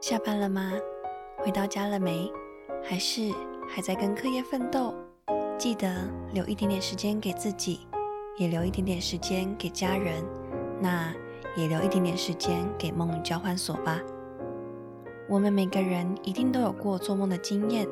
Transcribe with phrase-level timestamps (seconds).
[0.00, 0.72] 下班了吗？
[1.38, 2.30] 回到家了没？
[2.84, 3.32] 还是
[3.68, 4.94] 还在跟课业奋斗？
[5.58, 5.92] 记得
[6.32, 7.80] 留一点点时间给自己，
[8.36, 10.24] 也留一点点时间给家人，
[10.80, 11.12] 那
[11.56, 13.98] 也留一点点时间给梦交换所吧。
[15.28, 17.84] 我们每个人一定都有过做梦的经验，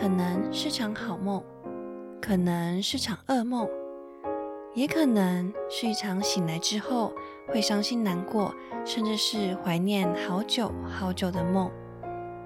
[0.00, 1.42] 可能是场好梦，
[2.20, 3.68] 可能是场噩梦，
[4.74, 7.12] 也可能是一场醒来之后
[7.48, 8.54] 会伤心难过，
[8.86, 11.70] 甚至是怀念好久好久的梦。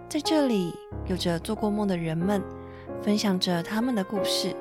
[0.08, 0.74] 在这里，
[1.06, 2.42] 有着做过梦的人们，
[3.00, 4.56] 分享着他们的故事。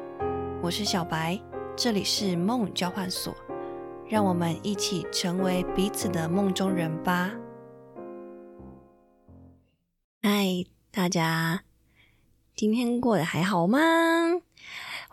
[0.62, 1.40] 我是小白，
[1.76, 3.34] 这里是梦交换所，
[4.08, 7.32] 让我们一起成为彼此的梦中人吧。
[10.22, 11.64] 嗨，大家，
[12.56, 13.80] 今天过得还好吗？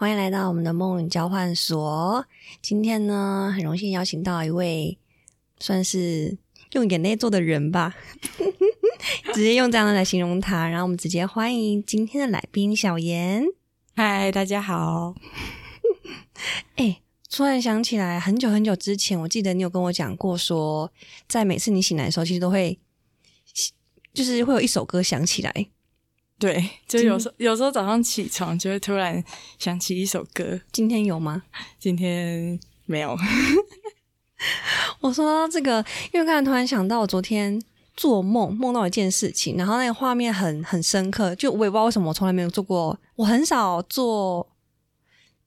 [0.02, 2.26] 欢迎来到我们的梦交换所。
[2.60, 4.98] 今天呢，很荣幸邀请到一位
[5.60, 6.36] 算是
[6.72, 7.94] 用眼泪做的人吧。
[9.32, 13.44] 直接用这样的来形容他，然后我们直接欢迎今天的来宾小严。
[13.94, 15.14] 嗨，大家好。
[16.74, 20.90] 哎，突然想起来，很久很久之前，我记得你有跟我讲过，说
[21.28, 22.76] 在每次你醒来的时候，其实都会，
[24.12, 25.68] 就是会有一首歌响起来。
[26.42, 29.22] 对，就有时候有时候早上起床就会突然
[29.60, 30.60] 想起一首歌。
[30.72, 31.44] 今天有吗？
[31.78, 33.16] 今天没有。
[35.00, 37.62] 我说到这个，因为刚才突然想到，我昨天。
[37.94, 44.48] 做梦梦到一件事情，然后那个画面很很深刻，就我也不知道为什么我从来没有做过，我很少做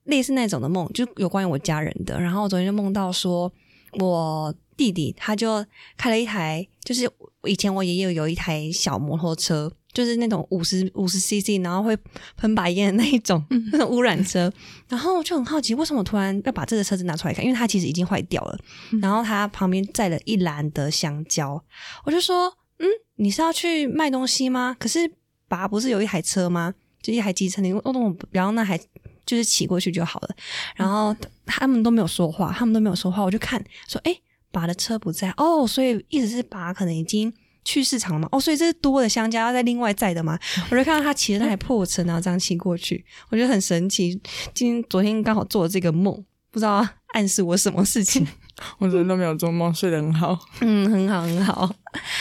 [0.03, 2.21] 类似那种的梦，就有关于我家人的。
[2.21, 3.51] 然后我昨天就梦到说，
[3.93, 5.65] 我弟弟他就
[5.97, 7.09] 开了一台，就是
[7.45, 9.73] 以前我爷爷有一台小摩托车。
[9.95, 11.97] 就是那种五十五十 CC，然后会
[12.35, 14.51] 喷白烟的那一种那种污染车，
[14.89, 17.43] 然后就很好奇，为什么突然要把这个车子拿出来看？
[17.45, 18.59] 因为它其实已经坏掉了。
[19.01, 21.63] 然后它旁边载了一篮的香蕉，
[22.03, 24.75] 我就说：“嗯，你是要去卖东西吗？
[24.77, 25.09] 可是
[25.47, 26.73] 爸不是有一台车吗？
[27.01, 28.77] 就一台机车，你我我然后那还
[29.25, 30.35] 就是骑过去就好了。”
[30.75, 31.15] 然后
[31.45, 34.13] 他们都没有说话，他们都没有说话，我就看说：“哎，
[34.51, 37.33] 爸的车不在哦，所以意思是爸可能已经。”
[37.65, 38.29] 去市场嘛？
[38.31, 40.39] 哦，所以这是多的香蕉要再另外载的嘛？
[40.71, 44.17] 我就看到他骑着那台破车，然后这样骑过去，我觉得很神奇。
[44.53, 46.13] 今天昨天刚好做了这个梦，
[46.51, 48.25] 不知道暗示我什么事情。
[48.79, 50.39] 我昨天都没有做梦，睡得很好。
[50.61, 51.75] 嗯，很好，很好。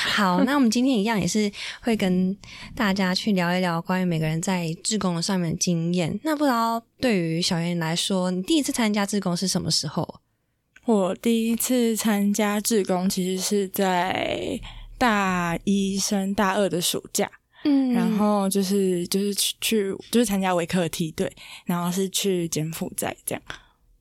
[0.09, 1.51] 好，那我们今天一样也是
[1.81, 2.37] 会跟
[2.75, 6.19] 大家去聊一聊关于每个人在志工的上面的经验。
[6.25, 10.21] 那不知道对于小圆来说，你第一次参加志工是什么时候？
[10.87, 14.59] 我第一次参加志工其实是在。
[15.05, 17.31] 大一升大二的暑假，
[17.65, 21.31] 嗯，然后就是就是去去就是参加维克梯队，
[21.67, 23.43] 然后是去柬埔寨这样。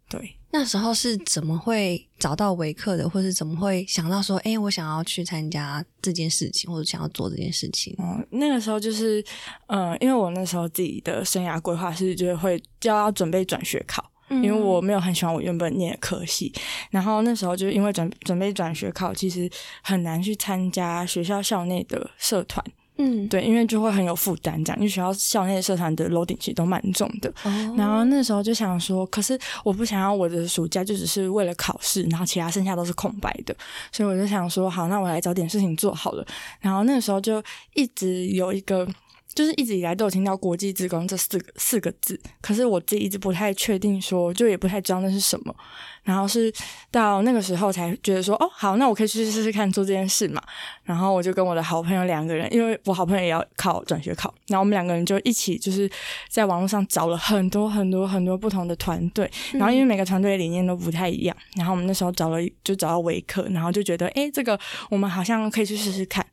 [0.07, 7.93] 对，那时候是怎么会找到维克的，或是怎么会想到说，哎，我想要去参加这件事情，或者想要做这件事情？
[7.99, 9.21] 嗯，那个时候就是，
[9.67, 14.09] 呃，因为我那时候自己的生涯规划是，就是会就要准备转学考。
[14.41, 16.51] 因为我没有很喜欢我原本念的科系，
[16.89, 19.49] 然后那时候就是因为准准备转学考，其实
[19.81, 22.63] 很难去参加学校校内的社团。
[22.97, 27.33] 嗯，对，因为就会很有负担，这样因为学校校内社团的楼顶其实都蛮重的。
[27.75, 33.55] 然后那时候就想说，可是我不想要我的暑假就只是为了考试，然后其他剩下都是空白的，
[33.91, 36.23] 所以我就想说，好，那我来找点事情做好了。
[36.59, 37.43] 然后那时候就
[37.73, 38.87] 一直有一个。
[39.33, 45.55] 就是一直以来都有听到“国际职工”这四个四个字，可是我自己一直不太确定，说就也不太知道那是什么。
[46.03, 46.51] 然后是
[46.91, 50.41] 到那个时候才觉得说，哦，好，那我可以去试试看做这件事嘛。
[50.83, 55.89] 然后我就跟我的好朋友两个人，因为我好朋友也要考转学考，然后我们两个人就一起就是
[56.27, 59.31] 在网络上找了很多很多很多不同的团队。
[59.53, 66.25] 然后因为每个团队理念都不太一样，然后我们那时候找了就找到维克，然后就觉得，哎，这个我们好像可以去试试看。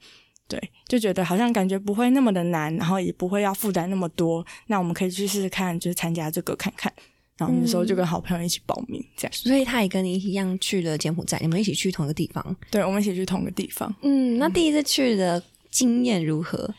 [0.51, 6.93] 对，就觉得好像感觉不会那么的难，然后也不会要负担那么多，那我们可以去试试看，就是参加这个看看。
[7.39, 9.33] 然后那时候就跟好朋友一起报名，这样。
[9.33, 12.57] 所以他也跟你一样去了柬埔寨，你们一起去同一个地方。
[12.71, 13.95] 对，我们一起去同一个地方。
[14.03, 16.75] 嗯，那第一次去的经验如何？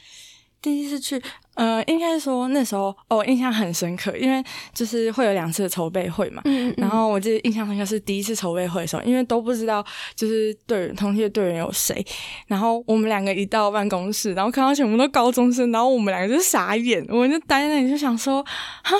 [0.61, 1.19] 第一次去。
[1.61, 4.43] 呃，应该说那时候哦，印象很深刻，因为
[4.73, 6.41] 就是会有两次筹备会嘛。
[6.45, 6.73] 嗯嗯。
[6.75, 9.85] 然后我记得印象深刻是第一次筹备会的时候，因为都不知道
[10.15, 12.03] 就是队员同梯的队员有谁。
[12.47, 18.43] 然后我们两个一到办公室，然后看到全部都高中生，然后我们两个就傻眼，我们就呆在那里就想说，
[18.83, 18.97] 哈，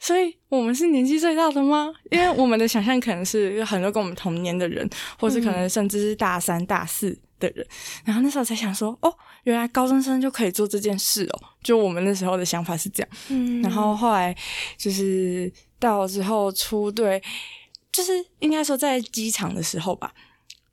[0.00, 1.92] 所以我们是年纪最大的吗？
[2.10, 7.16] 因为我们的想象可能是有很多跟我们同年的人，或是可能甚至是大三、大四。
[7.44, 7.66] 的人，
[8.04, 9.14] 然后那时候才想说，哦，
[9.44, 11.42] 原来高中生就可以做这件事哦。
[11.62, 13.62] 就我们那时候的想法是这样，嗯。
[13.62, 14.36] 然后后来
[14.76, 17.22] 就是到之后出队，
[17.92, 20.12] 就是应该说在机场的时候吧，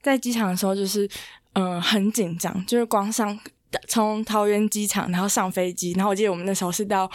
[0.01, 1.09] 在机场的时候就是
[1.53, 3.37] 嗯很紧张，就是光上
[3.87, 7.09] 从桃园机场，然后上飞机，然后我记得我们那时候是到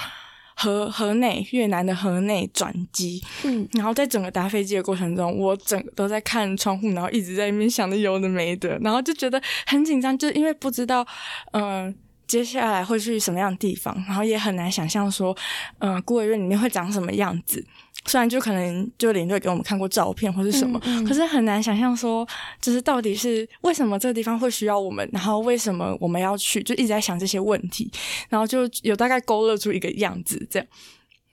[0.57, 11.07] 河河内越南的河内转机，嗯，然后在整个搭飞机的过程中，我整个都在看窗户，然后一直在那边想着有的没的，然后就觉得很紧张，就因为不知道，
[11.53, 11.95] 嗯。
[12.27, 13.95] 接下来会去什么样的地方？
[14.05, 15.33] 然后也很难想象说，
[15.79, 17.65] 嗯，孤儿院里面会长什么样子。
[18.07, 22.27] 虽然就可能就领队给我们看过照片或是什么，可是很难想象说，
[22.61, 27.91] 就是到底是为什么这个地方会需要我们，然后为什么我们要去，就一直在想这些问题。
[28.29, 30.69] 然后就有大概勾勒出一个样子这样。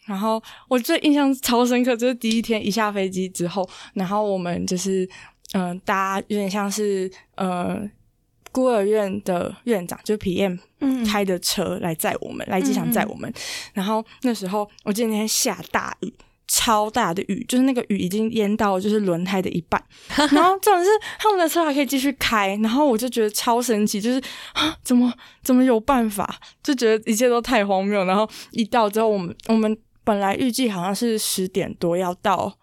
[0.06, 5.08] 然后我最印象超深刻，就是第一天一下飞机之后，然后我们就是
[5.54, 7.90] 嗯，搭有点像是呃。
[8.52, 10.60] 孤儿院的院长就皮燕
[11.08, 13.34] 开的车来载我们，来机场载我们。
[13.74, 16.14] 然后那时候我记得那天下大雨，
[16.48, 19.84] 超大的雨，就是那个雨已经淹到就是轮胎的一半。
[20.31, 24.22] 然后重点是他们的车还可以继续开，然后我就觉得超神奇，就是
[24.54, 25.12] 啊， 怎么
[25.42, 26.36] 怎么有办法？
[26.62, 28.04] 就觉得一切都太荒谬。
[28.06, 32.54] 然后一到之后，我们我们本来预计好像是十点多要到。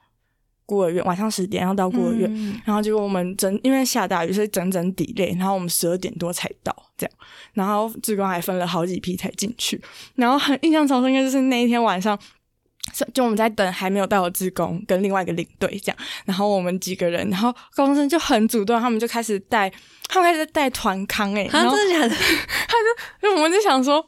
[0.67, 2.32] 孤儿院晚上十点要到孤儿院，
[2.65, 7.12] 然后结果我们整因为下大雨，所以整整抵累，然后我们十二点多才到，这样，
[7.55, 9.82] 然后志工还分了好几批才进去，
[10.15, 12.17] 然后很印象超深刻，就是那一天晚上，
[13.13, 19.71] 就我们在等还没有到的志工跟另外一个领队这样，然后我们几个人，然后高中生就很主动，他们就开始带，
[20.09, 22.09] 他们开始带团康哎，真的假的？
[22.69, 22.75] 他
[23.23, 24.05] 就，我们就想说，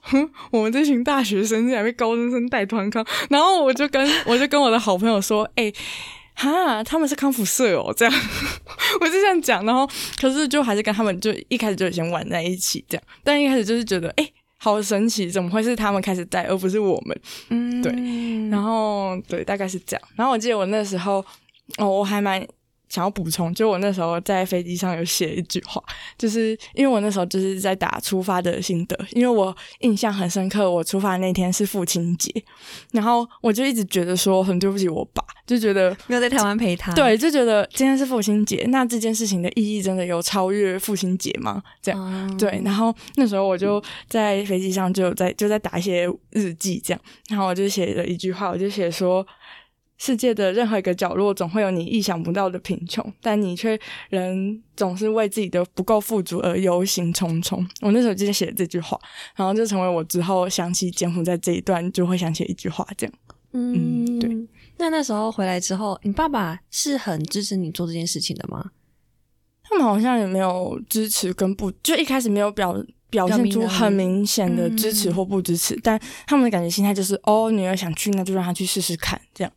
[0.51, 5.73] 我们这群大学生竟然被高中生带团康，然后我就跟我就跟我的好朋友说，哎。
[6.35, 8.15] 哈，他们是康复社哦，这样
[9.03, 9.87] 我就这样讲，然后
[10.19, 14.27] 可是就还是跟他们就一开始就先玩在一起这样，但一开始就是觉得哎，
[14.63, 17.21] 好神奇，怎么会是他们开始带，而不是我们？
[17.49, 17.93] 嗯，对，
[18.49, 20.09] 然后对，大概是这样。
[20.15, 21.15] 然后我记得我那时候
[21.79, 22.47] 哦，我还蛮。
[22.93, 25.83] 想要补充，就我那时候在飞机上有写一句话，
[26.19, 32.31] 就是因为我那时候就是在打出发的心得，因为我印象很深刻，我出发那天是父亲节，
[32.91, 41.63] 然后我就一直觉得说很对不起我爸，就觉得没有在台湾陪他，对，就觉得今天是父亲节，那这件事情的意义真的有超越父亲节吗？
[41.81, 47.01] 这样对，然后那时候我就在飞机上就在就在打一些日记，这样，
[47.31, 49.27] 然后我就写了一句话，我就写说。
[50.05, 53.79] 世界的任何一个角落，总会有你意想不到的贫穷，但你却
[54.11, 57.65] 仍总是为自己的不够富足而忧心忡忡。
[57.83, 58.99] 我那时候就写了这句话，
[59.37, 63.15] 然后就成为我之后想起柬埔寨这一段就会想起一句话，这样。
[63.53, 64.29] 嗯，对。
[64.79, 68.73] 那那时候回来之后，你爸爸是很支持你做这件事情的吗？
[69.63, 75.97] 他们好像也没有支持跟不，就一开始没有表表现出很明显的支持或不支持，但
[76.27, 79.53] 他们的感觉心态就是：哦，女儿想去，那就让她去试试看，这样。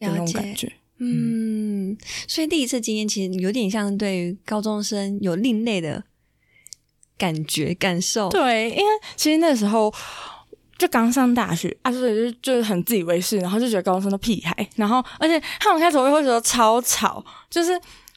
[0.00, 1.96] 那种感觉，嗯，
[2.26, 6.04] 所以第一次经验其实有点像对于高中生有另类的
[7.16, 8.28] 感觉感受。
[8.28, 8.84] 对，因为
[9.16, 9.92] 其实那时候
[10.76, 17.72] 就刚上大学啊，所以就就是很自以为是，然后就觉得高中生都屁孩，然后而且他们开始会会觉得超吵，就是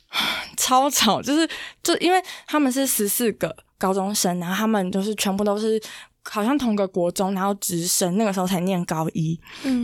[0.58, 1.48] 超吵，就是
[1.82, 5.82] 就因为他们是十四个高中生，然后他们就是全部都是。
[6.30, 9.40] 好像同个国中，然后直升，那个时候才念高一，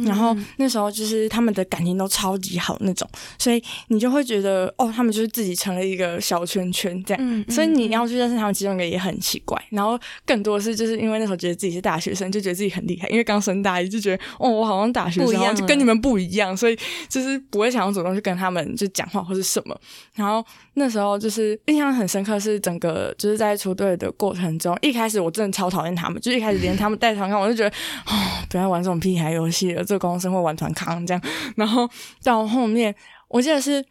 [0.06, 9.60] 然后那时候就是他们的感情都超级好那种，所以你就会觉得哦，他们就是自己成了一个小圈圈这样，所以你要去认识他们其中一个也很奇怪。
[9.72, 16.78] 然后更多的是就是因为那时候觉得自己是大学生，就觉得自己很厉害，因为刚升大一就觉得哦，我好像大学生，就跟你们不一样，所以
[17.10, 19.76] 就是不会想要主动去跟他们就讲话或是什么。
[20.14, 20.46] 然后
[20.76, 26.22] 那时候就是印象很深刻，是整个就是在出队的过程中，一开始我真的超讨厌他们。
[26.28, 28.14] 就一开始连他们带团看，我就觉得哦，
[28.50, 29.84] 不要玩这种屁孩游戏了。
[29.84, 31.22] 这个高中生会玩团康这样，
[31.56, 31.90] 然后
[32.24, 32.94] 到后面，
[33.30, 33.84] 我记得是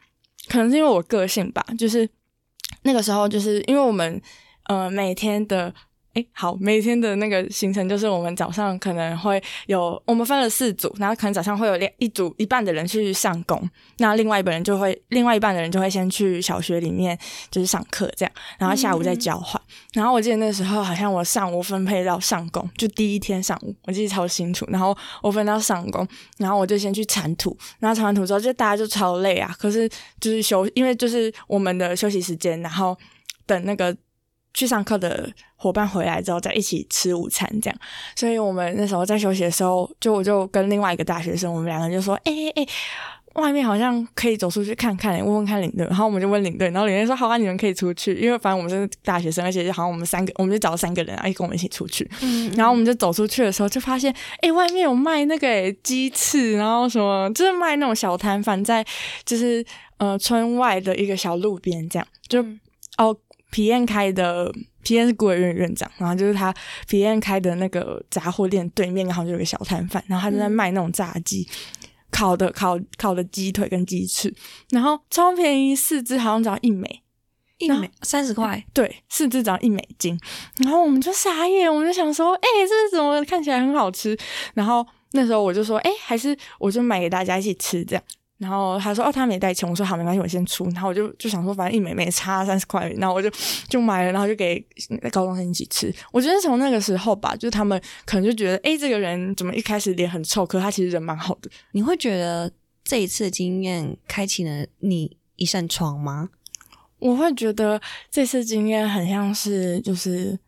[0.48, 2.08] 可能是因为我个性吧，就是
[2.82, 4.20] 那个时候，就是因为我们
[4.64, 5.74] 呃每天的。
[6.16, 13.68] 哎，好，每天的那个行程就是我们早上可能会有，我们分了四组，然后可能早上会有两一组一半的人去上工，
[13.98, 17.18] 那另外一半人就会，另外一半的人就会先去小学里面
[17.50, 19.60] 就是上课这样，然后下午再交换。
[19.92, 24.66] 然后我记得那时候好像我上午分配到上工，就第一天上午，我记得超清楚。
[24.70, 26.08] 然后我分到上工，
[26.38, 29.86] 然后我就先去铲土，然后铲完土之后，就大家就超累啊，可是
[30.18, 32.96] 就是休，因为就是我们的休息时间，然后
[33.44, 33.94] 等那个。
[34.56, 37.78] 去上课的伙伴回来之后，再一起吃午餐，这样。
[38.16, 42.66] 所以我们那时候在休息的时候，就我就跟另外一个大学生，我们两个人就说：“哎哎哎，
[43.34, 52.10] 外面好像可以走出去看看，问问看领队。”然后我们就问领队，然后领队说：“好啊，你们可以出去，因为反正我们是大学生，而且就好像我们三个，我们就找了三个人啊，跟我们一起出去。”
[52.56, 54.10] 然后我们就走出去的时候，就发现，
[54.40, 58.82] 哎，外面有卖那个鸡翅，然后什么，就是卖那种小摊贩，在
[59.26, 59.62] 就是
[59.98, 62.42] 呃村外的一个小路边，这样就
[62.96, 63.14] 哦。
[63.50, 66.54] 体验开的皮燕是孤儿院院长，然后就是他
[66.88, 71.48] 皮燕开的那个杂货店对面，然后就有个小摊贩，然后他就在卖那种炸鸡。
[72.08, 74.32] 烤的烤烤的鸡腿跟鸡翅，
[74.70, 77.02] 然后超便宜，四只好像只要一美，
[77.58, 80.18] 一美三十块，对，四只只要一美金。
[80.58, 84.16] 然后我们就傻眼，我们就想说，哎，这是怎么看起来很好吃？
[84.54, 88.02] 然后那时候我就说，哎，还是我就买给大家一起吃这样。
[88.38, 93.30] 然后他说：“哦，他没带钱。”我说：“好，没关系，我先出。”然后我就就想说，反正一美美差三十块，然后我就
[93.66, 94.62] 就买了，然后就给
[95.10, 95.90] 高中生一起吃。
[96.12, 101.50] 我觉得从那个时候吧，就是他们可能就觉得，哎，这个人怎么一开始脸很臭，可他其实人蛮好的。
[101.72, 102.52] 你会觉得
[102.84, 106.28] 这一次的经验开启了你一扇窗吗？
[106.98, 110.38] 我会觉得这次经验很像是，就是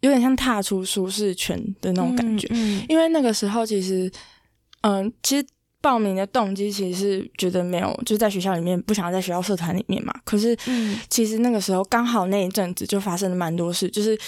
[0.00, 2.46] 有点像踏出舒适圈的那种感觉。
[2.50, 4.12] 嗯，因为那个时候其实，
[4.82, 5.46] 嗯，其实。
[5.88, 10.12] 报名的动机其实是觉得没有，就是在学校里面不想在学校社团里面嘛。
[10.22, 10.54] 可是，
[11.08, 14.18] 其实那个时候刚好那一阵子就发生了蛮多事，就是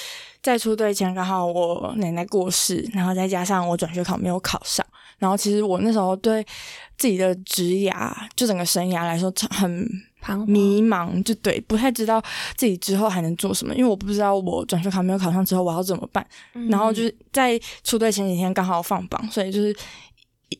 [0.42, 4.86] 在出队前刚好我奶奶过世，然后再加上我转学考没有考上，
[5.18, 6.42] 然后其实我那时候对
[6.96, 9.68] 自己的职涯就整个生涯来说很
[10.46, 12.22] 迷茫，就对不太知道
[12.56, 16.26] 自己之后还能做什么，因为我不知道我转学考没有考上之后我要怎么办。
[16.70, 19.76] 然后就是在出队前几天刚好放榜，所以就是。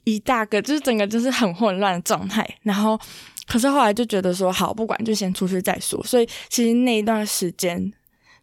[0.05, 2.99] 一大个就是整个就是很混乱的状态，然后
[3.47, 7.93] 可是后来就觉得说好不管就先出去再说，所以其实那一段时间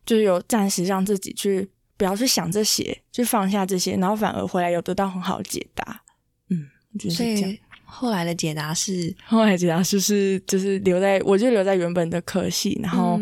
[0.05, 6.01] 就有暂时让自己去不要去想这些，就放下这些，然后反而回来有得到很好的解答。
[6.49, 6.67] 嗯，
[6.99, 13.17] 就是这样后来的解答是，后来解答就是就是留在我就留在原本的科系，然后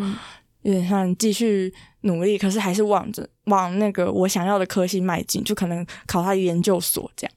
[0.63, 7.34] 有点像继续努力，可是还是往着往那个我想要的科系迈进，就可能考他研究所这样。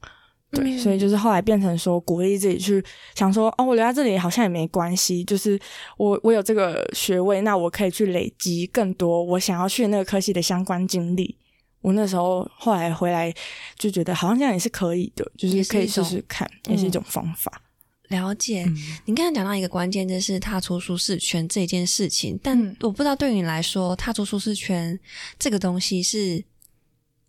[0.50, 2.82] 对，所以就是后来变成说鼓励自己去
[3.14, 5.58] 想说，哦，我留在这里好像也没关系，就是
[5.96, 11.36] 我我有这个学位，那我可以去累积更多我想要去那个科系的相关经历。
[11.80, 13.32] 我那时候后来回来
[13.76, 17.62] 就觉得好像这样也是可以的，就是可以试试看，也是一种方法。
[18.08, 18.66] 了解，
[19.04, 24.98] 你刚才讲到一个关键，就是踏出舒适圈这件事情，但我不知道对你来说，踏出舒适圈
[25.38, 26.42] 这个东西是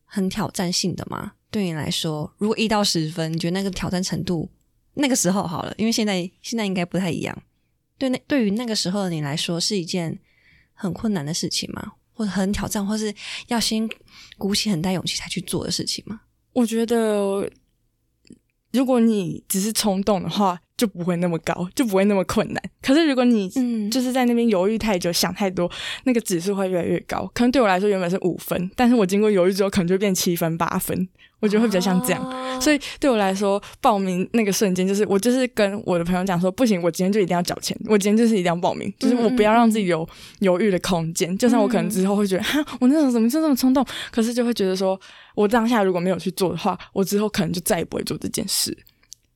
[0.10, 1.34] 很挑战性的吗？
[1.52, 4.50] 对你来说，如果一到十分，你觉得那个挑战程度，
[4.96, 7.44] 那个时候好了，因为现在现在应该不太一样。
[7.98, 10.20] 对那对于那个时候的你来说，是一件
[10.74, 11.94] 很困难的事情吗？
[12.14, 13.14] 或者很挑战，或是
[13.48, 13.88] 要先
[14.38, 16.22] 鼓起很大勇气才去做的事情吗？
[16.54, 17.50] 我觉得，
[18.72, 20.60] 如果你只是冲动的话。
[20.80, 22.64] 就不会那么高，就不会那么困难。
[22.82, 23.50] 可是如果你
[23.90, 25.70] 就是在那边犹豫太久、想太多，
[26.06, 27.30] 那个指数会越来越高。
[27.34, 31.10] 可能对我来说原本是五分，但是我经过犹豫之后，可能就变七分、八分。
[31.42, 32.62] 我觉得会比较像这样。
[32.62, 40.06] 所以对我来说，报名那个瞬间，就是我就是跟我的朋友讲说，不行，我今天就一定要缴钱，我今天就是一定要报名，就是我不要让自己有
[40.40, 41.38] 犹豫的空间。
[41.38, 43.86] 就算我可能之后会觉得，哈，我那时候怎么就这么冲动？
[44.12, 45.00] 可是就会觉得说，
[45.34, 48.78] 我当下如果没有去做的话，我之后可能就再也不会做这件事。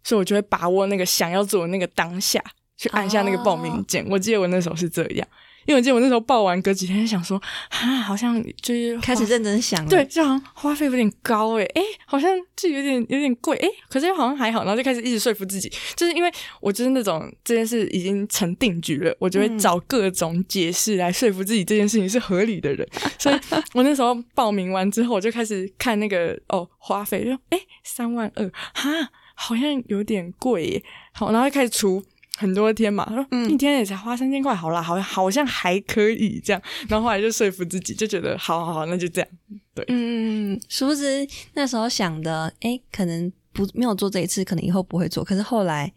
[0.03, 2.43] 所以，我就会把握那个想要做的那个当下，
[2.77, 4.05] 去按下那个报名键。
[4.09, 5.27] 我记得我那时候是这样，
[5.65, 16.29] 因为我记得我那时候报完，隔几天想说，啊，好像就是开始认真想，对，就好像花费有点高诶，诶，好像就有点有点贵诶，可是又好像还好，然后就开始一直说服自己，就是因为
[16.59, 22.85] 我就是那种这件事已经成定局了，我就会找各种解释来说服自己这件事情是合理的人。
[23.17, 23.39] 所以
[23.73, 29.09] 我那时候报名完之后，我就开始看那个哦花费，就诶三万二哈。
[29.33, 30.65] 好像有点贵。
[30.65, 32.03] 耶，好，然后开始除
[32.37, 39.29] 很多天嘛，他说一天也才花三千块，好啦，好像好像还可以这样，然后后来就说服自己，就觉得好好好，那就这样，
[39.75, 45.93] 对，嗯，殊不知那时候想的，哎，可能不没有做这一次，可能以后不会做，可是后来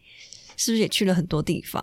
[0.56, 1.82] 是不是也去了很多地方？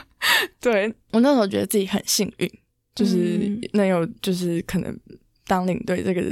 [0.60, 2.50] 对我那时候觉得自己很幸运，
[2.94, 4.94] 就是能有就是可能
[5.46, 6.22] 当领队这个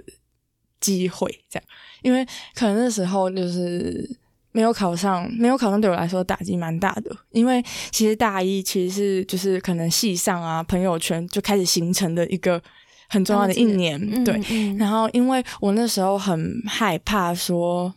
[0.80, 1.68] 机会，这样，
[2.02, 4.18] 因为可能那时候就是。
[4.56, 12.62] 没有考上，没有考上对我来说打击蛮大的，因为其实大一其实是就是可能系上啊朋友圈就开始形成的一个
[13.08, 14.40] 很重要的一年，对。
[14.76, 17.92] 然后因为我那时候很害怕说，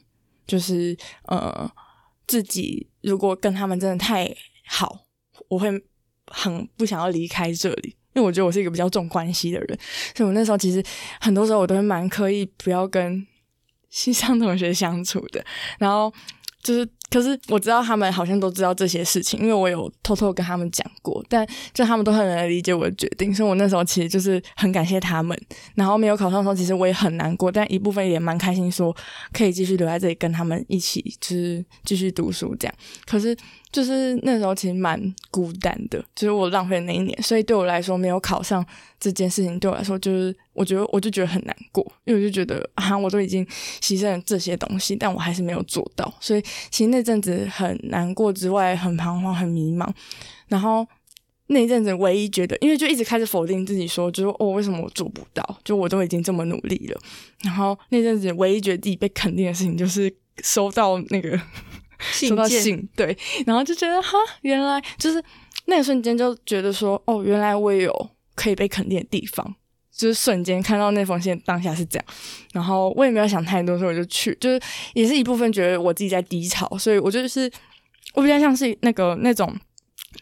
[0.47, 1.71] 就是呃
[2.25, 4.27] 自己如果跟他们真的太
[4.65, 5.05] 好，
[5.49, 5.69] 我会
[6.25, 9.79] 很不想要离开这里，因为我觉得我是一个比较重关系的人，
[10.15, 10.83] 所以我那时候其实
[11.21, 13.27] 很多时候我都会蛮刻意不要跟
[13.91, 15.45] 系上同学相处的，
[15.77, 16.11] 然后。
[16.67, 25.39] 就是可是我知道他们好像都知道这些事情，因为我有偷偷跟他们讲过，但就他们都很能理解我的决定，所以我那时候其实就是很感谢他们。
[25.75, 28.93] 然后没有考上的时候，其实我也很难过，但一部分也蛮开心，说
[29.31, 32.75] 可以继续留在这里跟他们一起，就是继续读书这样。
[33.05, 33.33] 可是
[33.71, 38.65] 就是那时候其实蛮孤单的，就是我浪费那一年，所以对我来说没有考上
[38.99, 43.45] 这件事情，对我来说就是我觉得我就觉得很难过，因为我就觉得啊，我都已经
[43.81, 49.87] 牺牲了这些东西，但我还是没有做到，所以其实那阵子很难过之外，很彷徨，很迷茫。
[50.47, 50.85] 然后
[51.47, 55.59] 那一阵子唯一觉得，因为就一直开始否定自己，说就是哦，为什么我做不到？
[55.63, 56.99] 就我都已经这么努力了。
[57.43, 61.39] 然后那阵子唯一觉得自己被肯定的事情，就是收到那个。
[61.99, 65.19] 收到信，对，然后就觉得哈，原来就是
[65.65, 69.55] 那个瞬间就觉得说，哦，原来我也有可以被肯定的地方，
[69.97, 72.05] 就是瞬间看到那封信当下是这样，
[72.53, 74.61] 然后我也没有想太多，所以我就去，就是
[74.93, 77.51] 也是一部分觉得我自己在低潮，所以我就是
[78.13, 79.53] 我比较像是那个那种。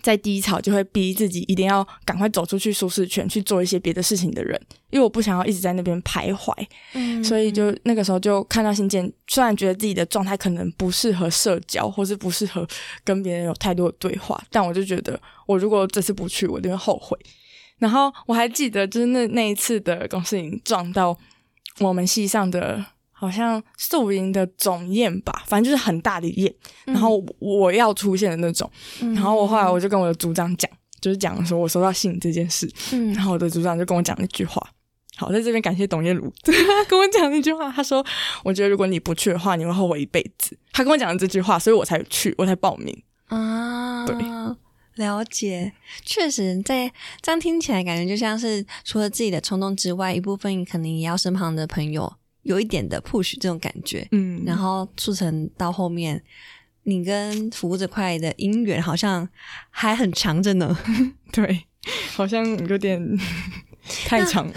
[0.01, 6.51] 在低潮就会逼自己一定要赶快走出去舒适圈，去做一些别的事情的人，因为我不想要一直在那边徘徊，
[6.93, 12.67] 嗯，所以就那个时候就看到信件，虽然觉得自己的状态可能不适合社交，或是不适合
[13.05, 15.17] 跟别人有太多的对话，但我就觉得
[15.47, 17.17] 我如果这次不去，我就会后悔。
[17.79, 21.17] 然后我还记得，就是那那一次的公司营撞到
[21.79, 22.85] 我们系上的。
[23.17, 26.53] 好像宿营的总宴吧，反正就是很大的宴，
[26.83, 28.69] 然后我要出现的那种。
[28.99, 32.69] 然后我后来我就跟我的组长讲，就是讲说我收到信这件事。
[33.15, 34.61] 然后我的组长就跟我讲一句话。
[35.15, 38.05] 好，在这边感谢董燕如， 他跟我讲一句话，他说
[38.43, 43.01] ：“我觉得如果你不去的话，你会后悔一辈子。”他跟我讲了这句话，所以我才去，我才报名。
[43.27, 44.13] 啊，对，
[44.95, 45.73] 了解。
[46.03, 52.13] 确实，在这样听起来，感觉就像是除了自己的冲动之外，一部分可能也要身旁的朋友。
[52.43, 56.23] 有一点的 push 这种感觉，嗯，然后促成到后面，
[56.83, 59.27] 你跟服务这块的姻缘好像
[59.71, 60.77] 还很长着呢。
[61.33, 61.65] 对，
[62.13, 63.01] 好像有点
[64.05, 64.47] 太长。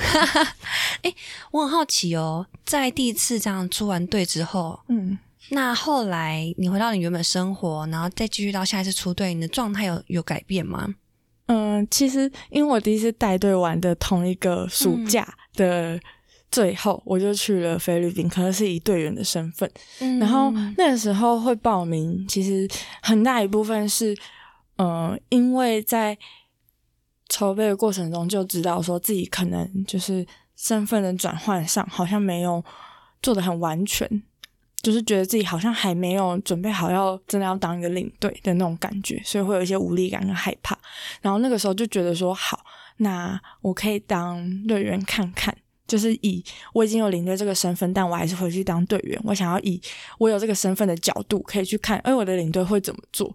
[1.01, 1.15] 哎，
[1.51, 5.19] 我很好奇哦，在第一次这样出完队之后，嗯，
[5.51, 10.95] 那后来你回到你原本生活，然后再继续到下一次出队，你的状态有有改变吗？
[11.47, 16.01] 嗯，其实因为我第一次带队玩的同一个暑假的。
[16.51, 19.71] 最后我就去了菲律宾，可能是以队员的身份。
[20.19, 22.67] 然后那个时候会报名，其实
[23.03, 24.17] 很大一部分是，
[24.79, 26.17] 嗯，因为在
[27.29, 32.65] 筹备的过程中就知道说自己可能就是身份的转换上好像没有
[33.21, 34.09] 做的很完全，
[34.83, 40.79] 就是觉得自己好像还没有准备好要真的要当一个领队的那种感觉，所以会有一些无力感跟害怕。
[41.21, 42.65] 然后那个时候就觉得说，好，
[42.99, 45.57] 那我可以当队员看看。
[45.87, 49.19] 就是以我已经有领队这个身份，但我还是回去当队员。
[49.25, 49.81] 我想要以
[50.19, 53.35] 我有这个身份的角度，可以去看，哎，我的领队会怎么做？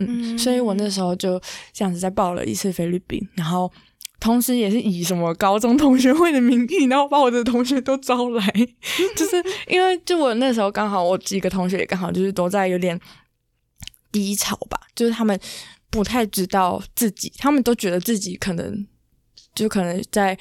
[0.00, 1.40] 嗯，所以我那时候就
[1.72, 3.70] 这样子在报了一次菲律宾，然后
[4.24, 8.46] 同时也是以什么高中同学会的名义，然后把我的同学都招来，
[9.14, 9.36] 就是
[9.68, 12.98] 因为就我那时候刚好我几个同学也刚好就是都在有点
[14.10, 15.38] 低潮吧，就是他们
[15.90, 18.86] 不太知道自己，他们都觉得自己可能
[19.54, 20.38] 就可能在。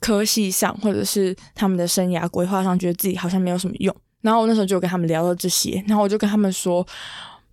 [0.00, 3.96] 科系上，或者是他们的生涯规划上，觉得自己好像没有什么用。
[4.20, 6.86] 然后我那时候就跟他们聊到这些，然后我就跟他们说：“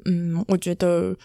[0.03, 1.15] 嗯，我觉得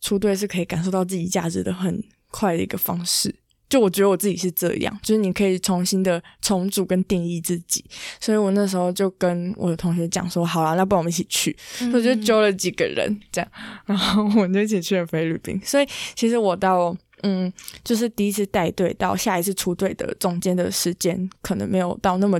[0.00, 2.02] 出队是可以感受到自己价值的很
[2.32, 3.32] 快的一个方式。
[3.72, 7.82] 就我觉得我自己是这样，就是你可以重新的重组跟定义自己。
[8.20, 11.56] 所以我那时候就跟我的同学讲说：好了，那不然我们一起去。
[11.90, 13.50] 我就揪了几个人，这样，
[13.86, 15.58] 然后我们就一起去了菲律宾。
[15.64, 16.94] 所以其实我到。
[17.24, 17.52] 嗯，
[17.84, 22.36] 就是第一次带队到下一次出队的中间的时间，可能没有到那么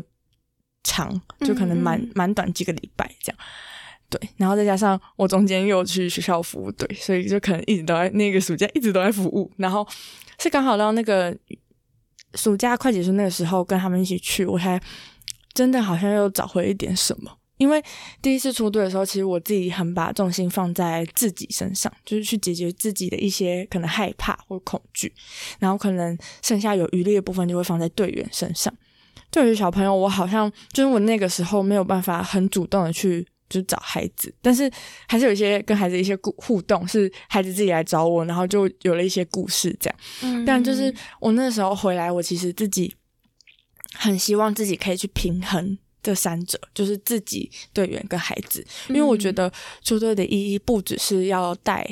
[0.83, 3.39] 长，就可能蛮蛮短几个礼拜这样。
[4.11, 9.49] 对，然后再加上我中间又去学校服务队，所以就可能一直都在那个暑假一直都在服务。
[9.57, 9.87] 然后
[10.39, 11.37] 是刚好到那个
[12.35, 14.81] 暑假快结束那个时候，跟他们一起去，我才
[15.53, 17.39] 真的好像又找回一点什么。
[17.59, 17.81] 因为
[18.21, 25.13] 第一次出队的时候，其实我自己很把重心放在自己身上，就是去解决自己的一些可能害怕或恐惧，
[25.61, 28.75] 然后可能剩下有余力的部分就会放在队员身上。
[29.31, 34.71] 对于小朋友，我好像就是我那个时候没有办法很主动的去就找孩子，但是
[35.07, 39.99] 还是有一些跟孩子一些互互动，是孩子自己来找我，然后就有了一些故事这样。
[40.23, 42.95] 嗯，但就是我那时候回来，我其实自己
[43.95, 45.79] 很希望自己可以去平衡。
[46.05, 49.49] 这三者就是自己队员跟孩子，因为我觉得
[49.85, 51.89] 出队的意义不只是要带，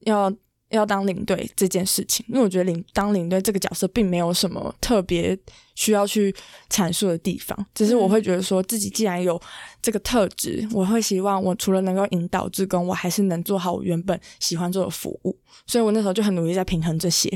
[0.00, 0.34] 要
[0.70, 5.38] 要当领队这件事情，因为我觉得领当领队这个角色并没有什么特别
[5.80, 6.34] 需要去
[6.68, 9.40] 阐述的地方，只是我会觉得说自己既然有
[9.80, 15.34] 这个特质，我会希望我除了能够引导志工，我还是能做好我原本喜欢做的服务，
[15.66, 17.30] 所以我那时候就很努力在平衡这些，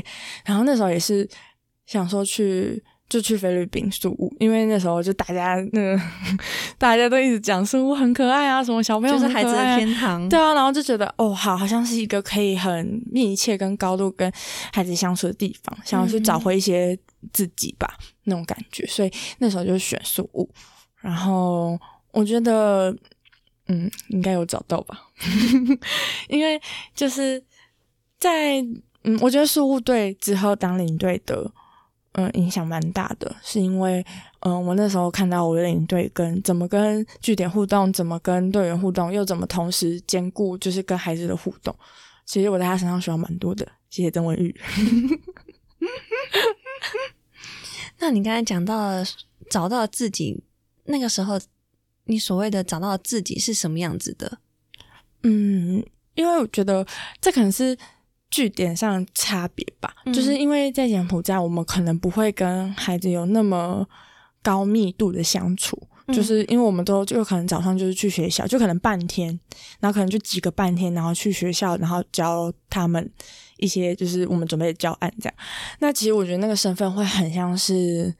[0.45, 1.27] 然后那时候也是
[1.87, 2.83] 想说去。
[3.07, 6.01] 就去菲律宾宿务，因为那时候就大家那个
[6.77, 14.31] 大家都一直讲宿务很可爱啊，什么小朋友就是孩子的天堂，对啊，然后就觉得哦，好，好像是一个可以很密切跟高度跟
[14.73, 16.97] 孩子相处的地方，想要去找回一些
[17.31, 20.49] 自己吧那种感觉，所以那时候就选宿务，
[21.01, 21.79] 然后
[22.11, 22.95] 我觉得
[23.67, 24.99] 嗯应该有找到吧，
[26.27, 26.59] 因为
[26.95, 27.41] 就是
[28.17, 28.65] 在
[29.03, 31.51] 嗯，我觉得宿务队之后当领队的。
[32.17, 34.01] 嗯，影响蛮大的，是因为，
[34.39, 41.75] 嗯，我那时候看到我的领队跟怎么跟据点互动，怎么跟队员互动，又怎么同时兼顾就是跟孩子的互动。
[42.25, 43.69] 其实我在他身上学到蛮多的。
[43.89, 44.55] 谢谢曾文玉。
[47.99, 49.03] 那你刚才讲到了
[49.49, 50.41] 找到自己，
[50.85, 51.37] 那个时候
[52.05, 54.37] 你所谓的找到自己是什么样子的？
[55.23, 56.87] 嗯，因为我觉得
[57.19, 57.77] 这可能是。
[58.35, 63.87] 据点上差别吧，就是因为在柬埔寨，我们可能不会跟孩子有那么
[64.43, 69.39] 高密度的相处，就是因为我们都就可能早上就是去学校，就可能半天，
[69.79, 73.09] 然后可能就几个半天，然后去学校，然后教他们
[73.55, 75.35] 一些就是我们准备的教案这样。
[75.79, 78.13] 那其实我觉得那个身份会很像是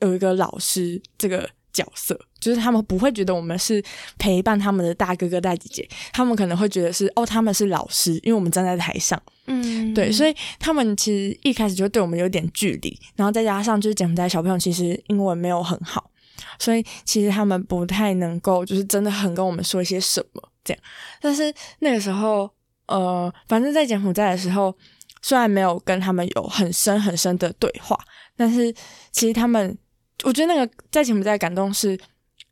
[0.00, 1.46] 有一个老师这个。
[1.78, 3.82] 角色就是他们不会觉得我们是
[4.18, 16.10] 陪伴他们的大哥哥大姐姐，他们可能会觉得是哦，他们是老师，因为我们站在台上，嗯，对，所以他们其实一开始就对我们有点距离，然后再加上就是柬埔寨小朋友其实英文没有很好，
[16.58, 20.82] 所以其实他们不太能够就是真的很跟我们说一些什么这样。
[21.20, 22.50] 但是那个时候，
[22.86, 24.74] 呃，反正在柬埔寨的时候，
[25.22, 27.98] 虽然没有跟他们有很深很深的对话，
[28.36, 28.74] 但是
[29.12, 29.76] 其实他们。
[30.24, 31.98] 我觉得那个在柬埔寨感动是，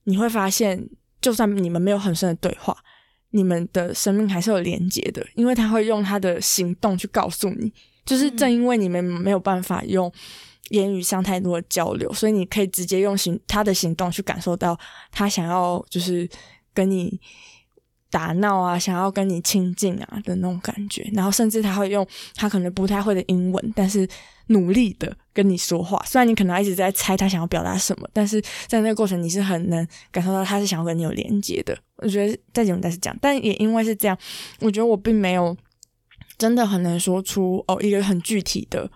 [0.05, 0.89] 你会发现，
[1.21, 2.77] 就算你们没有很深的对话，
[3.31, 7.73] 你们的生命还是有连接的，因为他会用他的行动去告诉你。
[8.05, 10.13] 就是正因为你们没有办法用
[10.69, 14.79] 言语上太多的交流，所以你可以直接用行他的行动去感受到
[15.11, 16.29] 他想要就是
[16.73, 17.21] 跟你
[18.17, 21.07] 打闹啊，想要跟你亲近啊的那种感觉。
[21.13, 24.09] 然后甚至他会用他可能不太会的英文，但是。
[24.49, 31.77] 努力的跟你说话，虽然你可能一直在猜他想要表达什么，但是在那个过程你是很能感受到他是想要跟你有连接的。
[31.97, 34.17] 我觉得在节目在是这样，但也因为是这样，
[34.61, 35.57] 我觉得我并没有
[36.39, 38.89] 真的很能说出哦一个很具体的，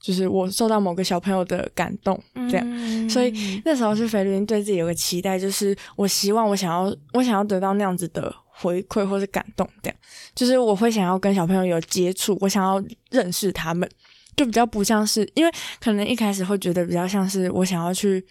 [0.00, 2.16] 就是我受到某个小朋友的感动
[2.48, 3.10] 这样。
[3.10, 8.32] 所以那时候是菲律宾对自己有个期待，就是我希望我想要我想要得到那样子的
[8.62, 9.98] 回馈或是感动，这样
[10.34, 13.88] 就是我会想要跟小朋友有接触，我想要认识他们。
[14.34, 18.24] 就比较不像是，因为可能一开始会觉得比较像是我想要去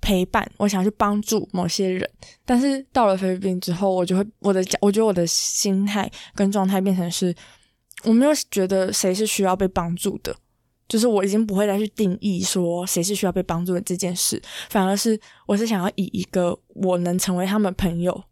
[0.00, 2.10] 陪伴，我想要去帮助某些人，
[2.46, 7.34] 但是到了菲律宾之后，我就会我的我觉得我的心态跟状态变成是，
[8.04, 10.34] 我没有觉得谁是需要被帮助的，
[10.88, 18.24] 就是我已经不会再去定义说谁是需要被帮助的这件事，反而是我是想要以一个我能成为他们朋友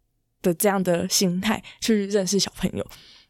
[0.42, 2.86] 的这样的心态去认识小朋友，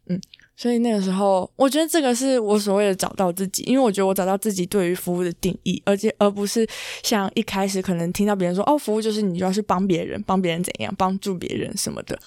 [0.07, 0.19] 嗯。
[0.55, 6.65] 所以那个时候，我觉得这个是我所谓的找到自己，因为我觉得我找到自己对于服务的定义，而且而不是
[7.01, 12.17] 像一开始可能听到别人说哦，服务就是你就要去帮别人，帮别人怎样，帮助别人什么的，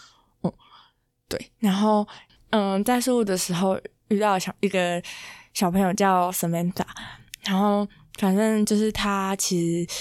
[0.42, 0.52] 嗯，
[1.28, 1.40] 对。
[1.60, 2.06] 然后，
[2.50, 5.00] 嗯，在事务的时候遇到小一个
[5.54, 6.84] 小朋友叫 Samantha，
[7.44, 7.86] 然后
[8.18, 9.94] 反正就是他其实，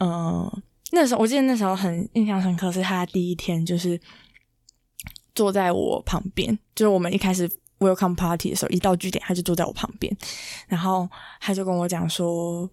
[0.00, 0.50] 嗯，
[0.92, 4.00] 那时候我记得那时候很印象深刻，是他第一天就是
[5.36, 7.48] 坐在我旁边，就是我们一开始。
[7.78, 10.10] Welcome party 的时候，一到据点，他就坐在我旁边，
[10.66, 11.06] 然后
[11.42, 12.66] 他就跟我讲说：“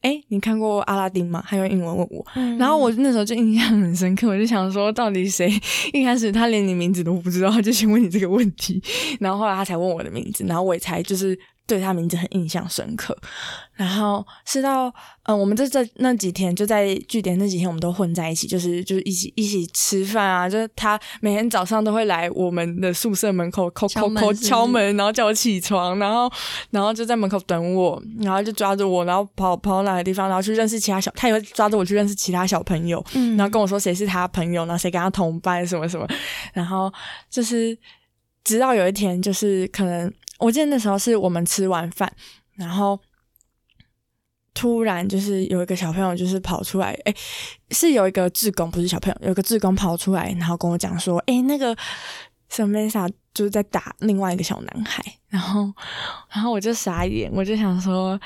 [0.00, 2.24] 哎，你看过阿拉丁吗？”他用英文问我，
[2.58, 5.52] 然后我那时候就印象很深刻，我就想说，到底谁
[5.92, 8.82] 一开始他连你名字都不知道，他就先问你这个问题，
[9.20, 13.16] 然后后来他才问我的名字，然后我也才就是对他名字很印象深刻。
[13.74, 14.90] 然后是到
[15.24, 20.48] 嗯，我们这这那几天就在据点那几天，我们都混在一起，就是就是一起一起吃饭啊。
[20.48, 26.30] 就是他每天早上都会来我们的宿舍门口敲敲敲敲门，然后叫我起床，然后
[26.70, 33.04] 然后就在门口等我，然后就抓着我，然后跑跑到哪个地方，然后去认识其他小，他也会抓着我去认识其他小朋友，
[33.36, 36.08] 然后跟我说谁是他朋友，然后谁跟他同班什么什么。
[36.54, 36.90] 然后
[37.28, 37.76] 就是
[38.42, 42.12] 直到有一天，就是可能我记得那时候是我们吃完饭，
[42.54, 42.98] 然后。
[44.58, 47.14] 突然就是有一个小朋友就是跑出来，哎，
[47.72, 51.76] 是有一个志工，不是小朋友，有一个志工跑出来，然后跟我讲说，哎，那个
[52.48, 55.70] 沈美莎就是在打另外一个小男孩，然后
[56.30, 58.18] 然后我就傻眼，我就想说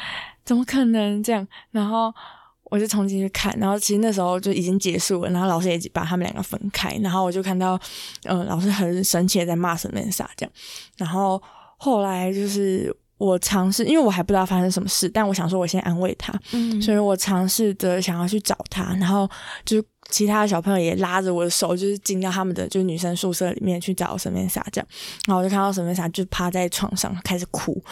[0.45, 1.45] 怎么可能这样？
[1.73, 2.15] 然后
[2.63, 7.77] 我就冲进去看，然后其实那时候就已经结束了，然后老师也把他们两个分开，然后我就看到
[8.23, 10.53] 嗯老师很生气的在骂沈美莎这样，
[10.97, 11.43] 然后
[11.83, 19.29] 后来就是我尝试，因为我还不知道发生什么事，但我想说我先安慰他，嗯所以我尝试着想要去找他，然后
[19.65, 24.87] 就是其他的小朋友也拉着我的手，就是进到他们的就是女生宿舍里面去找沈面莎这样，
[25.27, 27.83] 然后我就看到沈面莎就趴在床上开始哭，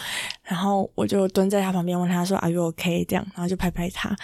[0.42, 4.14] 然后我就蹲在他旁边问他说 “Are you OK？” 这样，然后就拍拍他，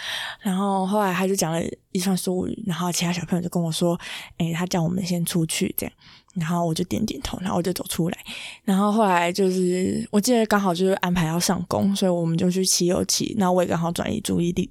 [0.41, 1.61] 然后后来他就讲了
[1.93, 3.99] 一串苏语，然后其他小朋友就跟我说
[4.39, 5.93] ：“诶、他叫我们先出去这样。”
[6.35, 8.19] 然后我就点点头，然后我就走出来。
[8.65, 13.35] 然后后来就是，我记得刚好就是安排要上工，所以我们就去骑游骑。
[13.39, 14.69] 那我也刚好转移注意力。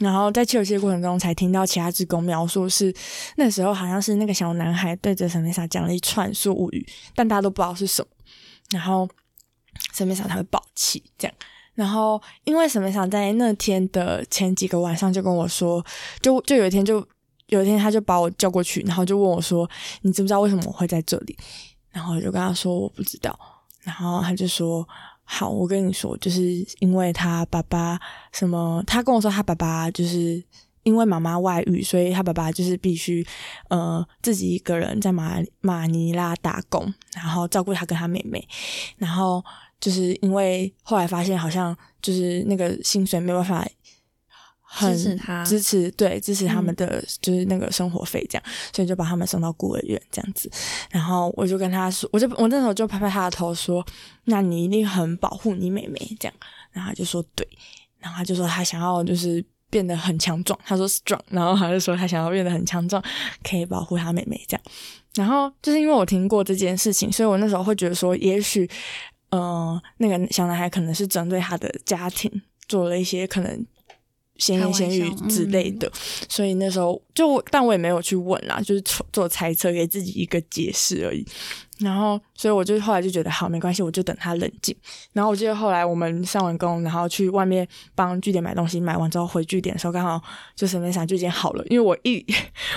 [0.00, 2.92] 然后在骑游骑的过程中，才听到其他职工描述是
[3.36, 8.08] 那时候好像是那个小男孩对着沈美莎讲了一串苏语，但大家都不知道是什么。
[8.70, 9.08] 然后
[9.92, 11.36] 沈美莎才会爆气这样。
[11.74, 15.84] 然后因为沈美莎在那天的前几个晚上就跟我说，
[16.20, 17.06] 就就有一天就。
[17.48, 19.68] 有一天，他就把我叫过去，然后就问我说
[20.02, 21.36] ：“你知不知道为什么我会在这里？”
[21.92, 23.38] 然后我就跟他说：“我不知道。”
[23.84, 24.86] 然后他就说
[25.24, 26.42] ：“好，我跟你说，就是
[26.80, 28.00] 因为他爸爸
[28.32, 30.42] 什么，他跟我说他爸爸就是
[30.84, 33.24] 因为妈妈外遇，所以他爸爸就是必须
[33.68, 38.48] 呃自己一个人在马马尼拉打工，然后照顾他跟他妹妹，
[38.96, 39.44] 然后
[39.78, 43.68] 就是因为后来发现好像就是那个薪水没有办法。”
[44.76, 50.50] 很支持他支持对支持他们的、就是那个生活费这样，所以就把他们送到孤儿院这样子。
[50.90, 53.86] 然后我就跟他说，我就我那时候就拍拍他的头说
[54.24, 56.34] ：“那你一定很保护你妹妹这样。”
[56.72, 57.46] 然后他就说：“对。”
[58.00, 63.02] 然后他就说他想要就是变得很强壮，他说 strong，然后他就说他想要变得很强壮，
[63.42, 64.62] 可以保护他妹妹这样。
[65.14, 68.68] 然后就是因为我听过这件事情，所以我那时候会觉得说，也许
[69.30, 73.64] 呃那个小男孩可能是针对他的家庭做了一些可能。
[74.36, 75.92] 闲言闲语之类的，嗯、
[76.28, 81.24] 所以那时候就，但我也没有去问啦，就是做猜测，给自己一个解释而已。
[81.80, 84.74] 然后，所以我就后来就觉得好，没关系，我就等他冷静。
[85.12, 90.22] 然后我记得后来我们上完工，然后去外面帮据点买东西，买完之后回据点的时候，刚好
[90.54, 91.64] 就沈美莎就已经好了。
[91.66, 92.24] 因为我一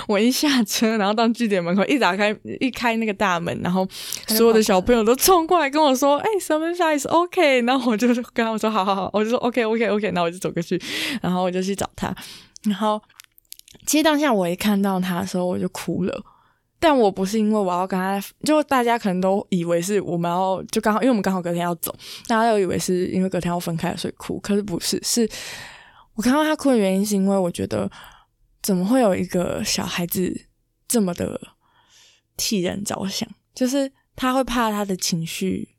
[0.08, 3.86] 我一下车，然后到据点门口一打开一开那个大门，然后
[4.26, 10.80] 所有的小朋友都冲过来跟我说：“哎、欸，沈美莎 is OK。”然后我就跟他们说：“好好好。”我就说：“OK OK OK。”然后我就走过去，
[11.22, 12.12] 然后我就去找他。
[12.64, 13.00] 然后
[13.86, 16.20] 其实当下我一看到他的时候，我就哭了。
[16.80, 21.94] 但我不是因为我要跟他，就大家可能都以为是我们要就刚好，因为我们刚好隔天要走，
[22.26, 25.28] 大家都以为是因为隔天要分开所以哭，可是不是，是
[26.14, 27.90] 我看到他哭的原因是因为我觉得
[28.62, 30.46] 怎么会有一个小孩子
[30.86, 31.40] 这么的
[32.36, 35.76] 替人着想，就是他会怕他的情绪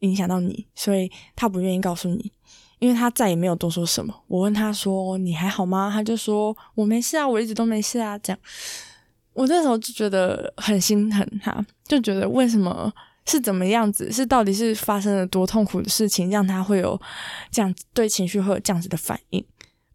[0.00, 2.32] 影响到你，所以他不愿意告诉你。
[2.80, 4.14] 因为他再也没有多说什么。
[4.26, 8.38] 我问他说：“你还好吗？”他就说：“我没事啊，我一直都没事啊。”这样。
[9.34, 12.92] 我那时候就觉得很心疼他，就觉得为什么
[13.26, 14.10] 是怎么样子？
[14.12, 16.98] 是到底是发生了多痛苦的事情，让他会有
[17.50, 19.44] 这样对情绪会有这样子的反应，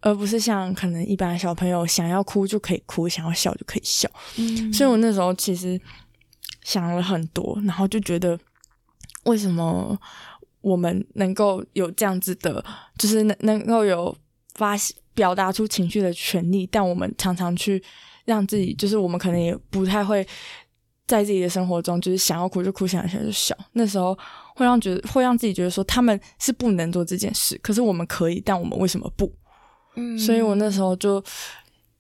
[0.02, 4.10] 而不是像可能一般小朋友想要哭就可以哭，想要笑就可以笑。
[4.38, 5.80] 嗯，所以我那时候其实
[6.64, 8.38] 想了很多，然后就觉得
[9.24, 9.98] 为什么
[10.60, 12.62] 我们能够有这样子的，
[12.98, 14.14] 就是能能够有
[14.56, 14.76] 发
[15.14, 17.82] 表达出情绪的权利，但我们常常去。
[18.30, 20.26] 让自己就是我们可能也不太会
[21.08, 23.58] 在自己的生活中，就是想要哭就哭，想要笑就笑。
[23.74, 24.16] 那时候
[24.56, 29.34] 会让觉得会让自己觉得说他们是不能做这件事，可是我们可以，但我们为什么不？
[29.96, 31.24] 嗯，所以我那时候就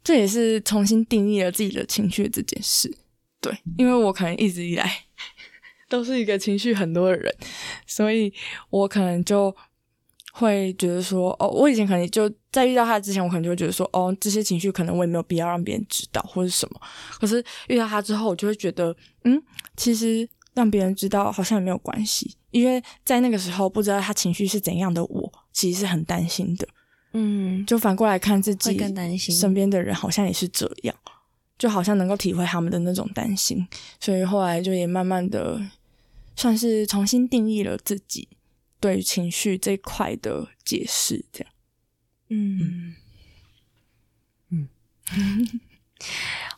[0.04, 2.96] 这也是重新定义了自己的情绪这件事。
[3.42, 4.88] 对，因为我可能一直以来
[5.89, 7.36] 都是一个情绪很多的人，
[7.88, 8.32] 所以
[8.70, 9.56] 我可能就。
[10.32, 16.80] 会觉得说，哦，我以前可能就在遇到他之前，我可能就会觉得说，哦，这些情绪可能我也没有必要让别人知道或者什么。
[17.20, 19.42] 可是遇到他之后，我就会觉得，嗯，
[19.76, 26.68] 其实让别人知道好像也没有关系，因为在那个时候不知道他情绪是怎样的我，我其实是很担心的。
[27.13, 30.96] 嗯，就反过来看自己，更担心身边的人好像也是这样，
[31.58, 33.68] 就好像能够体会他们的那种担心，
[34.00, 35.60] 所以后来就也慢慢的
[36.36, 38.28] 算是重新定义了自己。
[38.80, 41.54] 对情绪这一块的解释，这样，
[42.30, 42.96] 嗯。
[44.52, 44.68] 嗯，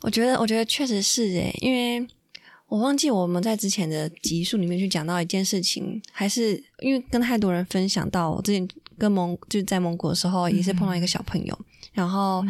[0.02, 2.06] 我觉得，我觉得确实是诶，因为
[2.68, 12.42] 我忘记我们在之前的集数里面去讲到一件事情，还是因为跟太多人分享到，我之前跟蒙就是在蒙古的时候，也是碰到一个小朋友，然后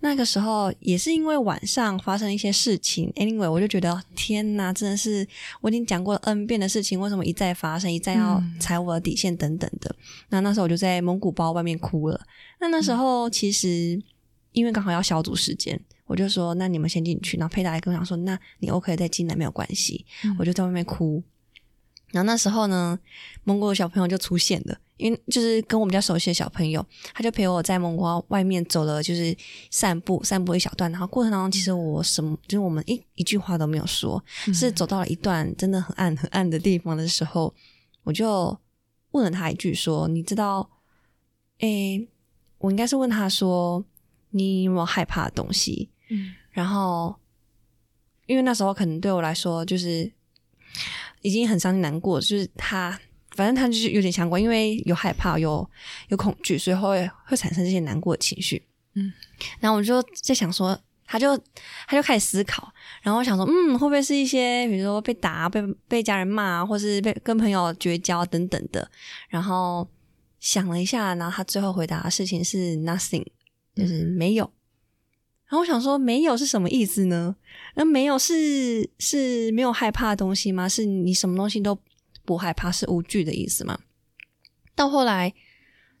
[0.00, 5.26] 那个时候也是因为晚上发生一些事情，anyway，我就觉得天哪，真的是
[5.60, 9.94] 我已经讲过了 n 遍的事情，为什么一再发生，一再要踩我的底线等等的。
[10.30, 12.20] 那那时候我就在蒙古包外面哭了。
[12.58, 14.02] 那那时候其实
[14.52, 20.04] 因为刚好要小组时间，我就说那你们先进去，然后佩达还跟我讲说，那你 OK 再进来没有关系，
[20.36, 21.22] 我就在外面哭。
[22.12, 22.98] 然后那时候呢，
[23.44, 24.78] 蒙古的小朋友就出现了。
[24.96, 29.34] 因为就是跟我们家熟悉的小朋友，他就陪我在蒙古外面走了，就是
[29.70, 30.92] 散步，散步一小段。
[30.92, 37.54] 然后过程当中，其实我什么，就是我们一一句话都没有说，是走到了一段真的很暗很暗的地方的时候，
[38.04, 38.54] 我就
[39.12, 40.68] 问了他一句，说：“你知道？
[41.60, 42.06] 诶，
[42.58, 43.82] 我应该是问他说，
[44.32, 47.16] 你有没有害怕的东西？”嗯，然后
[48.26, 50.12] 因为那时候可能对我来说，就是
[51.20, 52.98] 已经很伤心难过，就是他。
[53.36, 55.66] 反正他就是有点相关，因为有害怕、有
[56.08, 58.60] 有恐惧，所以会会产生这些难过的情绪。
[58.94, 59.10] 嗯，
[59.60, 61.38] 然后我就在想说，他就
[61.86, 62.70] 他就开始思考，
[63.02, 68.90] 然后想说，嗯，会不会是一些比如说被打、被被家人骂，或是被跟朋友绝交等等的？
[69.28, 69.88] 然后
[70.40, 73.24] 想了一下，然后他最后回答的事情是 nothing，
[73.76, 74.50] 就是没有。
[75.50, 77.36] 然后我想说，没有是什么意思呢？
[77.74, 80.66] 那没有是是没有害怕的东西吗？
[80.66, 81.78] 是你什么东西都？
[82.22, 83.76] 不害怕是无惧的意思吗？
[84.76, 85.34] 到后来，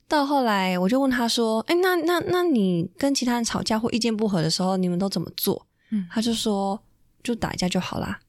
[0.06, 6.80] 到后来，我就问他说：“哎，那那那你跟其他人吵架或意见不合的时候，你们都怎么做？”嗯，他就说
[7.24, 8.20] ：“就打一架就好啦。”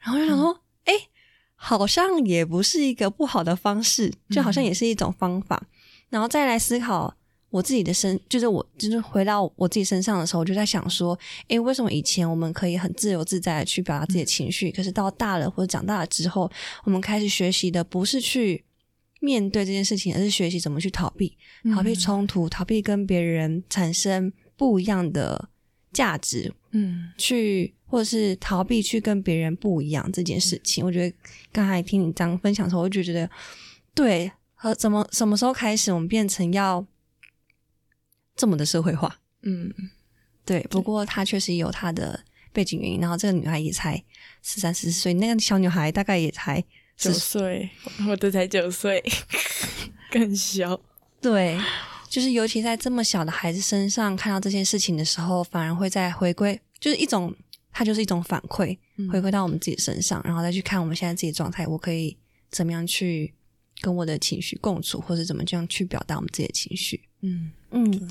[0.00, 0.94] 然后就想说：“哎，
[1.56, 5.66] 好像也不是一个不好的方式，就好像也是一种方法。”
[6.08, 7.14] 然后再来思考。
[7.52, 11.16] 我自己的身，就是我，就是回到我自己身上的时候，我就在想说，
[11.48, 16.50] 诶，为什么以前我们可以很自由自在的去表达自己的情绪，可是到大了或者长大了之后，
[16.84, 18.64] 我们开始学习的不是去
[19.20, 21.36] 面对这件事情，而是学习怎么去逃避，
[21.74, 25.50] 逃避冲突，逃避跟别人产生不一样的
[25.92, 30.82] 价值，嗯，去或者是逃避去跟别人不一样这件事情。
[30.82, 31.14] 我觉得
[31.52, 33.28] 刚才听你这样分享的时候，我就觉得，
[33.94, 36.86] 对，和怎么什么时候开始，我们变成要。
[38.42, 39.72] 这么的社会化，嗯，
[40.44, 40.60] 对。
[40.68, 42.98] 不过她确实有她的背景原因。
[42.98, 44.02] 然后这个女孩也才
[44.42, 46.60] 十三十四岁，那个小女孩大概也才
[46.96, 47.70] 九岁，
[48.08, 49.00] 我都才九岁，
[50.10, 50.80] 更小。
[51.20, 51.56] 对，
[52.08, 57.32] 就是尤其在这么小的孩子身上看到这件事情的时候，反而会在回归，就是一种，
[57.70, 58.76] 它就是一种反馈，
[59.08, 62.18] 回归到我们自己身上，然后再去看我们现在自己状态，我可以
[62.50, 63.32] 怎么样去
[63.80, 67.00] 跟我的情绪共处，或者怎么这样去表达我们自己的情绪。
[67.20, 68.08] 嗯嗯，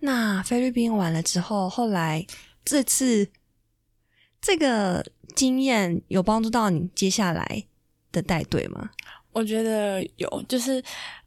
[0.00, 2.26] 那菲律宾完了之后，后来
[2.64, 3.28] 这次
[4.40, 5.04] 这个
[5.36, 7.64] 经验有帮助到你接下来
[8.10, 8.90] 的带队吗？
[9.32, 10.82] 我觉得有，就是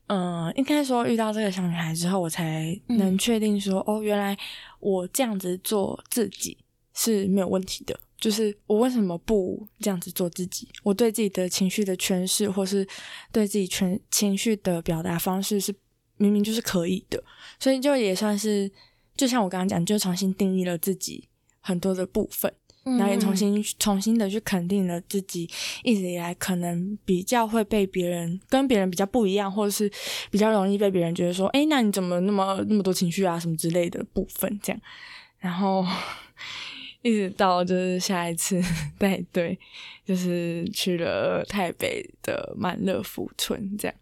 [0.07, 4.35] 嗯，应该说遇到这个小女孩之后，我才能确定说，哦，原来
[4.79, 6.57] 我这样子做自己
[6.95, 7.99] 是没有问题的。
[8.17, 10.67] 就是我为什么不这样子做自己？
[10.81, 12.87] 我对自己的情绪的诠释，或是
[13.31, 15.75] 对自己全情绪的表达方式是。
[16.17, 17.23] 明明就是可以的，
[17.59, 18.71] 所以就也算是，
[19.15, 21.27] 就像我刚刚讲，就重新定义了自己
[21.59, 22.51] 很多的部分，
[22.83, 25.49] 然后也重新重新的去肯定了自己
[25.83, 29.91] 一直以来可能比较会被别人跟别人比较不一样，或者是
[30.31, 34.81] 比较容易被别人觉得说，哎，那你怎么那么那么多情绪啊什么之类的部分这样，
[35.39, 35.85] 然后
[37.01, 38.61] 一直到就是下一次
[38.97, 39.57] 带队，
[40.05, 43.95] 就是去了台北的满乐福村这样。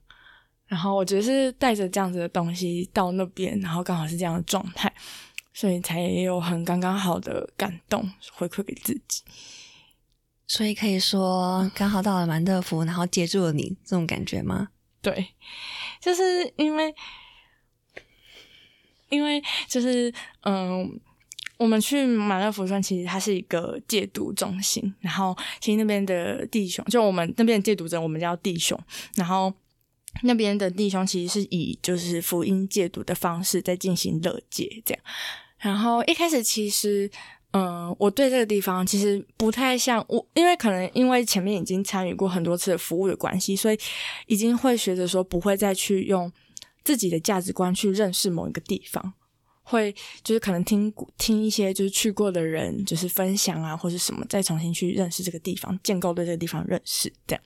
[0.76, 4.94] 然后我觉得是带着这样子的东西到那边，然后刚好是这样的状态，
[5.54, 9.24] 所以才有很刚刚好的感动回馈给自己。
[10.46, 14.68] 所以可以说刚好到了满乐福，然后接住了你这种感觉吗？
[15.02, 15.30] 对，
[16.02, 16.94] 就是因为
[19.08, 21.00] 因为就是嗯，
[21.58, 28.78] 我们去满乐福村，其实它是一个戒毒中心，然后其实那边的弟兄，就我们那边的戒毒者，我们叫弟兄，
[29.16, 29.54] 然后。
[30.24, 35.04] 那边的弟兄其实是以就是福音戒毒的方式在进行乐戒这样，
[35.60, 37.10] 然后一开始其实，
[37.52, 43.78] 嗯，我对这个地方其实不太像我，因为可能因为前面已经参与过很多次的服务的关系，所以
[44.28, 46.32] 已经会学着说不会再去用
[46.84, 49.14] 自己的价值观去认识某一个地方。
[49.68, 57.44] 会就是可能听听一些就是去过的人就是分享啊或者什么，再重新去认识这个地方，建构对这个地方认识这样。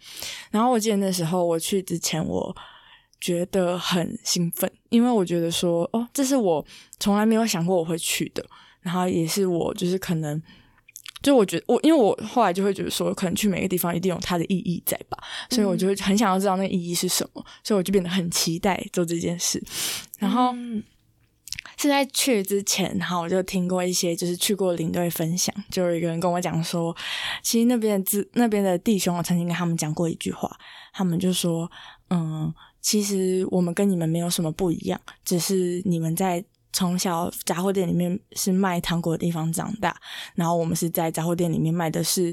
[0.51, 2.53] 然后我记得那时候我去之前，我
[3.21, 6.65] 觉得很兴奋，因为我觉得说哦，这是我
[6.99, 8.45] 从来没有想过我会去的。
[8.81, 10.41] 然后也是我就是可能
[11.21, 15.17] 就我觉得我因为我后来就会觉得说，可能去每个地方一定有它的意义在吧，
[15.49, 19.63] 所以我就会很想要知道那个意义是什么，所以我就变得很期待做这件事。
[20.17, 20.53] 然后。
[21.79, 26.95] 是在去之前，然后我就听过一些就是去过领队分享，就有一个人跟我讲说，
[27.41, 30.55] 其实那边的那边的弟兄，我曾经跟他们讲过一句话，
[30.93, 31.71] 他们就说，
[32.09, 36.43] 嗯，其实我们跟你们没有什么不一样，只是你们在。
[36.71, 39.99] 从小杂货店里面是卖糖果的地方长大，
[40.35, 42.31] 然后我们是在杂货店里面卖的是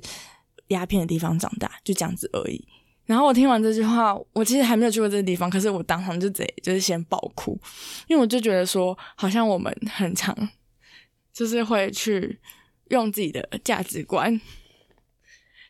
[0.66, 2.62] 鸦片的地方长大，就这样子而已。
[3.06, 7.58] 然后我听完这句话，我其实还没有去过这个地方，可是我当场就得就是先爆哭，
[8.08, 10.36] 因为我就觉得说，好像我们很常
[11.32, 12.38] 就是会去
[12.88, 14.40] 用自己的价值观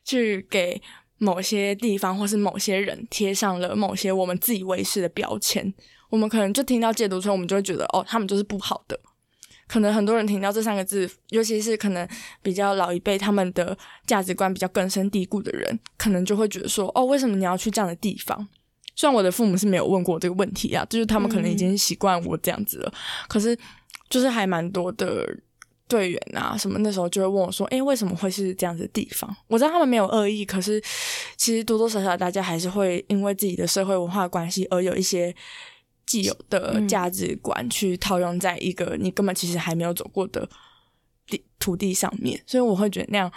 [0.05, 0.81] 去给
[1.19, 5.75] 某些地方或是某些人贴上了某些我们自以为是的标签。
[6.09, 8.99] 我们可能就听到戒毒村，我们就会觉得哦，他们就是不好的。
[9.69, 12.09] 可能很多人听到这三个字，尤其是可能
[12.41, 18.47] 比较老一辈，他们的价值观比较根深蒂固的人，可能就会觉得说哦，为什么你要去这样的地方？
[18.95, 22.93] 虽然我的父母是没有问过这个问题啊，就是他们可能已经习惯我这样子了。
[23.29, 23.59] 可是
[24.09, 25.27] 就是还蛮多的
[25.89, 29.29] 队员啊，什么那时候就会问我说，诶，为什么会是这样子的地方？
[29.49, 30.81] 我知道他们没有恶意，可是
[31.37, 35.35] 其实多多少少大家还是会因为自己的社会文化关系而有一些。
[36.07, 40.49] 既有的价值观去套用在一个你根本其实还没有走过的
[41.27, 43.31] 地土地上面，所以我会觉得那样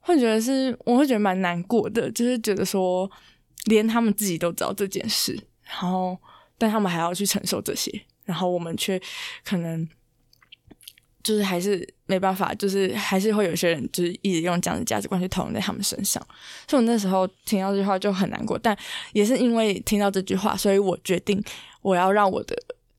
[0.00, 3.10] 会觉得是我会觉得蛮难过的，就是觉得说
[3.64, 5.32] 连他们自己都知道这件事，
[5.64, 6.18] 然后
[6.58, 7.90] 但他们还要去承受这些，
[8.24, 9.00] 然后我们却
[9.44, 9.88] 可能
[11.22, 16.24] 就是还是没办法，就是还是会有些人就是一直用这样的价值观去投用在他们身上，
[16.68, 18.76] 所以我那时候听到这句话就很难过，但
[19.12, 21.42] 也是因为听到这句话，所以我决定。
[21.82, 22.56] 我要让我的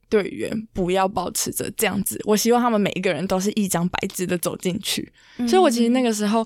[0.09, 5.09] 队员不要保持着这样子，我希望他们每一个人都是一张白纸的走进去。
[5.47, 6.45] 所以，我其实那个时候，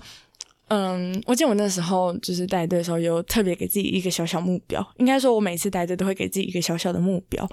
[0.68, 4.88] 嗯，我记得我那时候就是带队的时候，有特别给自己一个小小目标。
[4.98, 7.44] 应该说，我每次带队都会给自己一个小小的目标。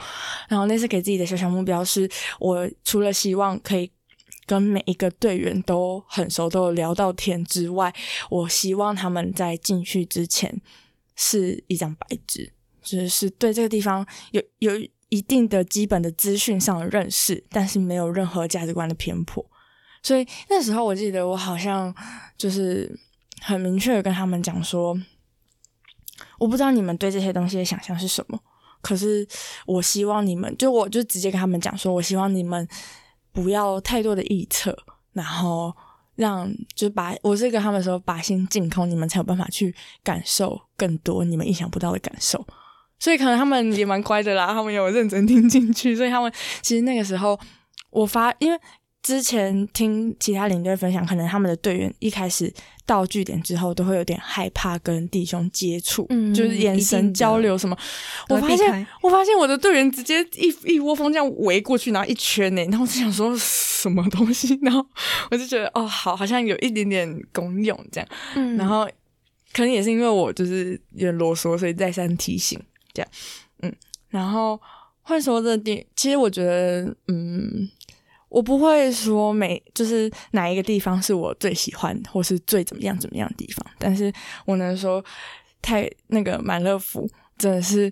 [0.48, 2.08] 然后那次给自己的小小目标是，
[2.40, 3.90] 我除了希望可以
[4.46, 7.94] 跟每一个队员都很熟，都有聊到天之外，
[8.30, 10.62] 我希望他们在进去之前
[11.16, 12.52] 是一张白纸。
[12.82, 14.72] 就是对这个地方有有
[15.10, 19.44] 一定的基本的资讯上的认识，但是没有任何价值观的偏颇。
[20.04, 21.92] 所以那时候我记得我好像
[22.38, 22.96] 就是
[23.42, 24.96] 很明确的跟他们讲说，
[26.38, 28.40] 我不知道你们对这些东西的想象是什么，
[28.82, 29.28] 可是
[29.66, 32.68] 我希望你们就我就直接跟他们讲说，我希望你们
[33.36, 34.76] 不要太多的臆测，
[35.12, 35.76] 然后
[36.16, 42.44] 让就把我是跟他们说把心净空，你们才有办法去感受更多你们意想不到的感受。
[42.98, 45.94] 所以可能他们也蛮乖的啦，他们有认真听进去。
[45.94, 46.32] 所以他们
[46.62, 47.38] 其实那个时候，
[47.90, 48.58] 我发因为
[49.06, 52.52] 之前听其他领队分享，可能他们的队员一开始
[52.88, 57.78] 到据点之后，都会有点害怕跟弟兄接触，就是眼神交流什么。
[58.30, 64.84] 我发现，我发现我的队员直接一一窝蜂这样围过去，然后一圈呢，然后我就想说什么东西，然后
[65.30, 68.10] 我就觉得哦，好，好像有一点点功用这样。
[68.36, 68.90] 嗯，然后
[69.54, 72.60] 可能也是因为我就是有点啰嗦，所以再三提醒。
[72.92, 73.12] 这样，
[73.62, 73.76] 嗯，
[74.10, 74.60] 然后
[75.02, 77.70] 换说这点，其实我觉得，嗯，
[78.36, 84.12] 我不会说每就是哪一个地方是我最喜欢或是最怎么样怎么样的地方，但是
[84.46, 85.02] 我能说，
[85.62, 87.90] 太那个满乐福真的是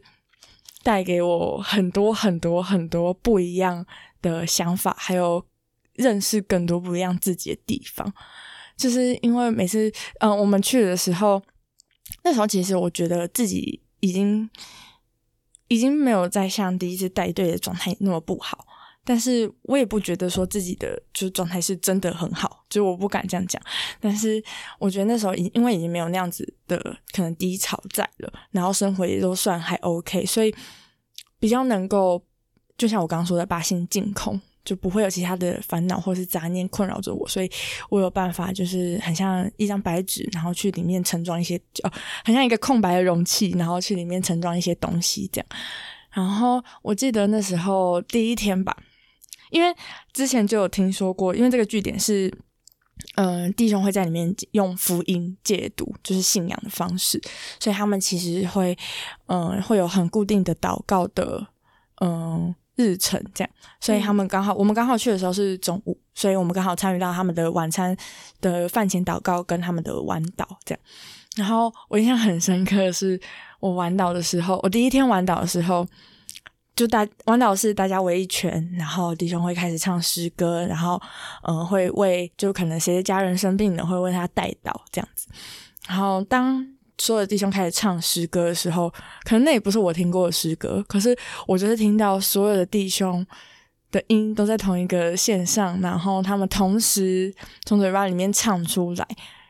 [0.84, 3.86] 带给我很多很多很多不一样
[4.22, 5.42] 的想法，还有
[5.94, 8.14] 认识更多不一样自己的地方，
[8.76, 9.90] 就是因为每次，
[10.20, 11.42] 嗯，我们去的时候，
[12.26, 14.50] 那时候其实我觉得自己已经。
[15.70, 18.64] 已经没有再像第一次带队的状态那么不好，
[19.06, 23.62] 但是我也不觉得说自己的就是状态是真的很好，就是我不敢这样讲。
[24.00, 24.44] 但是
[24.80, 26.78] 我觉得那时候已因为已经没有那样子的
[27.12, 30.54] 可能低潮在了，然后生活也都算还 OK，所以
[31.40, 32.24] 比较能够
[32.78, 34.40] 就像我刚刚说的，把心净空。
[34.66, 37.52] 就不会有其他的烦恼或是杂念困扰着我，所以
[37.90, 41.92] 我有办法，就是很像一张白纸，然后去里面盛装一些，哦，
[42.24, 45.48] 很像一个空白的容器，然后去里面盛装一些东西这样。
[46.12, 48.74] 然后我记得那时候第一天吧，
[49.54, 49.74] 因为
[50.12, 52.34] 之前就有听说过，因为这个据点是，
[53.16, 57.22] 嗯，弟兄会在里面用福音戒毒，就是信仰的方式，
[57.60, 58.78] 所以他们其实会，
[59.28, 61.48] 嗯，会有很固定的祷告的，
[62.02, 62.54] 嗯。
[62.76, 67.96] 日程这样，所以他们刚好，我们刚好去的时候是中午，所以我们刚好参与到他们的晚餐
[68.42, 70.80] 的饭前祷告跟他们的晚祷这样。
[71.36, 73.22] 然后我印象很深刻的是，
[73.60, 75.86] 我晚祷的时候，我第一天晚祷的时候，
[76.76, 81.00] 就大晚祷是大家围一圈，然后弟兄会开始唱诗歌，然后
[81.44, 85.28] 嗯会为就可能谁的家人生病了，会为他代祷这样子。
[85.88, 86.66] 然后当
[86.98, 88.90] 所有的弟兄开始唱诗歌的时候，
[89.24, 91.16] 可能那也不是我听过的诗歌，可是
[91.48, 93.26] 我就是听到所有的弟兄
[93.92, 97.34] 的音都在同一个线上，然后他们同时
[97.66, 99.08] 从嘴巴里面唱出来，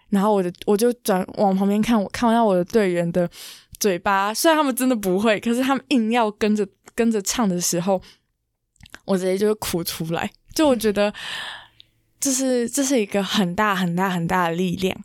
[0.09, 3.29] 然后我的我就转往旁边看，我看到我的队员的
[3.79, 8.01] 嘴巴，虽然他们真的不会，可是他们硬要跟着跟着唱的时候，
[9.05, 10.31] 我直接就哭出来。
[10.53, 11.13] 就我觉得，
[12.19, 14.95] 这是这是一个很大很大很大的力量，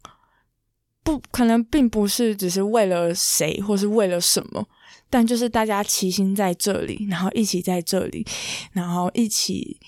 [1.03, 4.68] 不可能并不是只是为了谁或是为了什么。
[5.11, 8.26] 但就是大家齐心在这里，然后一起在这里，
[8.72, 9.80] 然后一起，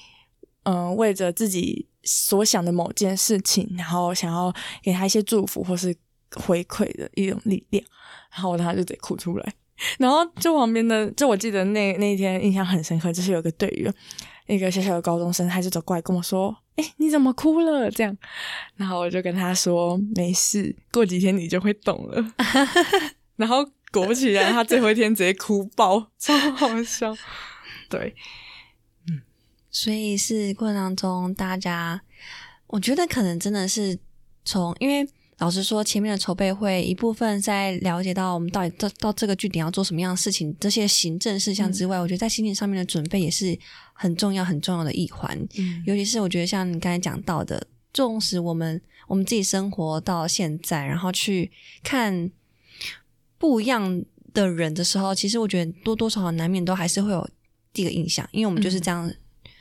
[0.63, 4.51] 嗯，为着自己所想的某件事情，然后想要
[4.83, 5.95] 给他一些祝福或是
[6.37, 7.85] 回馈的一种力量，
[8.33, 9.53] 然后我当时就得哭出来。
[9.99, 13.93] 然后就旁边的，就我记得那那一天印象很深刻，就是有个队员，
[14.47, 18.17] 一个小小的高中生，他就走过来跟我说：“哎，你怎么哭了？”这样，
[18.77, 22.35] 然后我就跟他说：“没事，过几天你就会懂了。
[23.37, 23.67] ”然后。
[23.93, 27.13] 果不其然，他最后一天直接哭爆，超好笑。
[27.89, 28.15] 对，
[29.09, 29.21] 嗯，
[29.69, 32.01] 所以是过程当中，大家
[32.69, 33.99] 我觉得可能真的是
[34.45, 35.05] 从，因为
[35.41, 43.59] 老实说，前面的筹备会一部分在了解到我们到底到到这个据点要做什么样的事情，这些行政事项之外，我觉得在心情上面的准备也是
[43.93, 45.37] 很重要很重要的一环。
[45.59, 51.51] 嗯，尤其是我觉得像你刚才讲到的，纵使我们我们自己生活到现在，然后去
[51.83, 52.31] 看。
[53.41, 57.27] 不一样的人的时候，其实我觉得多多少少难免都还是会有
[57.73, 59.11] 第一个印象，因为我们就是这样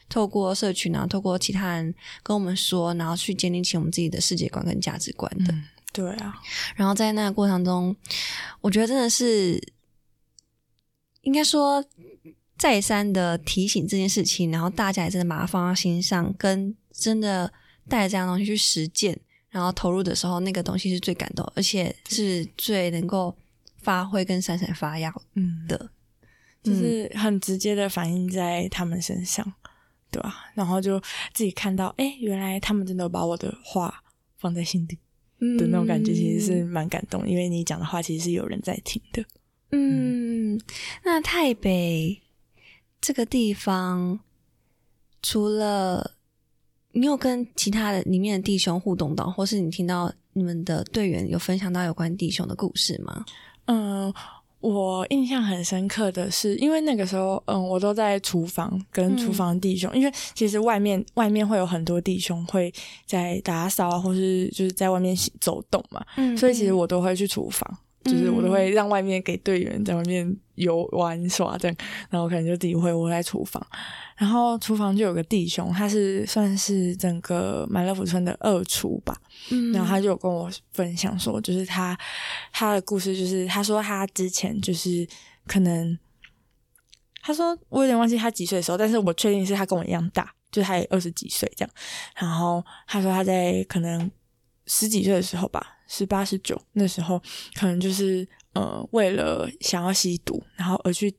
[0.09, 1.93] 透过社群啊，透过其他人
[2.23, 5.53] 跟我们说，然后去建立起我们自己的世界观跟价值观的。
[5.93, 6.35] 对啊，
[6.75, 7.95] 然后在那个过程中，
[8.61, 9.61] 我觉得真的是
[11.21, 11.83] 应该说
[12.57, 17.53] 再三的提醒这件事情，然后大家也真的把它放到心上，跟真的
[17.87, 19.17] 带着这样东西去实践，
[19.49, 23.35] 然后投入的时候，那个东西是最感动，而且是最能够。
[23.81, 25.09] 发挥跟闪闪发耀
[25.65, 25.89] 的，
[26.61, 29.53] 就是很直接的反映在他们身上，
[30.11, 30.45] 对吧？
[30.53, 30.99] 然后就
[31.33, 34.03] 自己看到，哎，原来他们真的把我的话
[34.37, 34.97] 放在心底
[35.57, 37.27] 的那种感觉，其实是蛮感动。
[37.27, 39.23] 因为你讲的话，其实是有人在听的。
[39.71, 40.59] 嗯，
[41.03, 42.21] 那台北
[42.99, 44.19] 这个地方，
[45.21, 46.15] 除了
[46.91, 53.23] 你有跟其他的里面的弟兄互动到，或是你听到你们的队员有分享到有关弟兄的故事吗？
[53.65, 54.11] 嗯，
[54.59, 62.73] 我印象很深刻的是，因为那个时候，嗯，我都在厨房跟厨房弟兄，因为其实外面外面会有很多弟兄会
[63.05, 66.03] 在打扫啊，或是就是在外面走动嘛，
[66.35, 67.77] 所以其实我都会去厨房。
[68.05, 71.77] 就是我都会让外面给队员在外面游玩耍这样，
[72.09, 73.65] 然后可能就自己会窝在厨房，
[74.15, 79.19] 然后厨房就有个弟兄，他是算是整个满乐福村的二厨吧，
[79.51, 81.97] 嗯，然后他就跟我分享说，就是他
[82.53, 85.05] 他的故事，就是他说他之前就是
[85.45, 85.99] 可能，
[87.21, 91.71] 他说我有点忘记他几岁的时候，但是我确定是他跟我一样大，就他也二十几岁这样，
[92.15, 94.09] 然后他说他在可能
[94.67, 95.75] 十几岁的时候吧。
[95.89, 97.19] 十八十九那时候，
[97.55, 101.13] 可能就是呃，为了想要吸毒，然后而去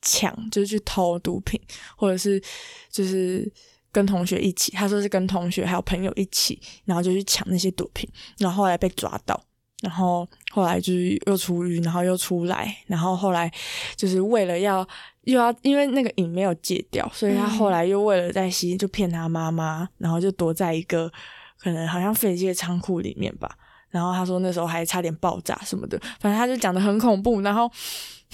[0.00, 1.60] 抢，就是去偷毒品，
[1.94, 2.42] 或者是
[2.90, 3.50] 就是
[3.92, 9.38] 跟同学一起，他说是跟同学还有朋友一起，然后就去抢那些毒品，然后后来被抓到，
[9.82, 13.52] 然后后来就是又出狱，然后又出来，然后后来
[13.94, 14.86] 就是为了要
[15.24, 21.12] 又要，因为那个瘾没有戒掉，所以他后来又为了在吸，就骗他妈妈，然后就躲在一个
[21.58, 23.58] 可能好像废弃的仓库里面吧。
[23.90, 27.40] 然后他说那时候还差点爆炸什么的，反正他就讲的很恐怖。
[27.40, 27.70] 然后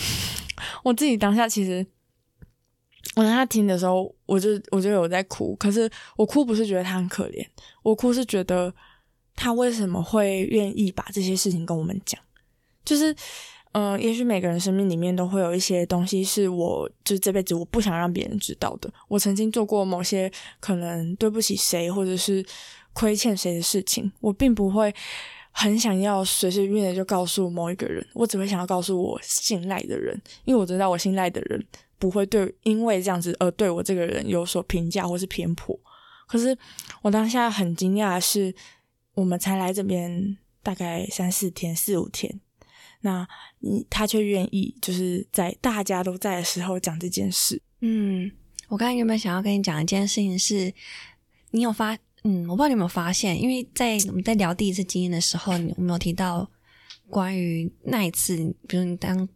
[0.82, 1.86] 我自己当下其实，
[3.14, 5.54] 我当他听的时候，我就我就有在哭。
[5.56, 7.46] 可是我哭不是觉得他很可怜，
[7.82, 8.74] 我哭是觉得
[9.36, 12.20] 他为什么会愿意把这些事情跟我们讲。
[12.84, 13.14] 就是，
[13.72, 18.92] 嗯，也许每个人生命里面都会有一些东西是我就是这辈子我不想让别人知道的。
[19.06, 22.44] 我曾经做过某些可能对不起谁或者是
[22.92, 24.92] 亏欠谁的事情，我并不会。
[25.56, 31.64] 很想要随随便便的就告诉某一个人，我只会想要告诉我信赖的人，因为我知道我信赖的人
[31.96, 35.78] 不会对因为这样子而对我这个人有所评价或是偏颇。
[36.26, 36.58] 可是
[37.02, 38.52] 我当下很惊讶的是，
[39.14, 42.40] 我们才来这边大概三四天、四五天，
[43.02, 43.26] 那
[43.60, 47.62] 你他却愿意就是在大家都在的时候讲这件事。
[47.80, 48.28] 嗯，
[48.66, 50.74] 我刚才原本想要跟你讲一件事情是，
[51.52, 51.96] 你有发。
[52.24, 56.50] 嗯，我不知道你有没有发现，因为在我们在聊第一次经验的时候，你有没有提到
[57.10, 59.28] 关于那一次，比如你当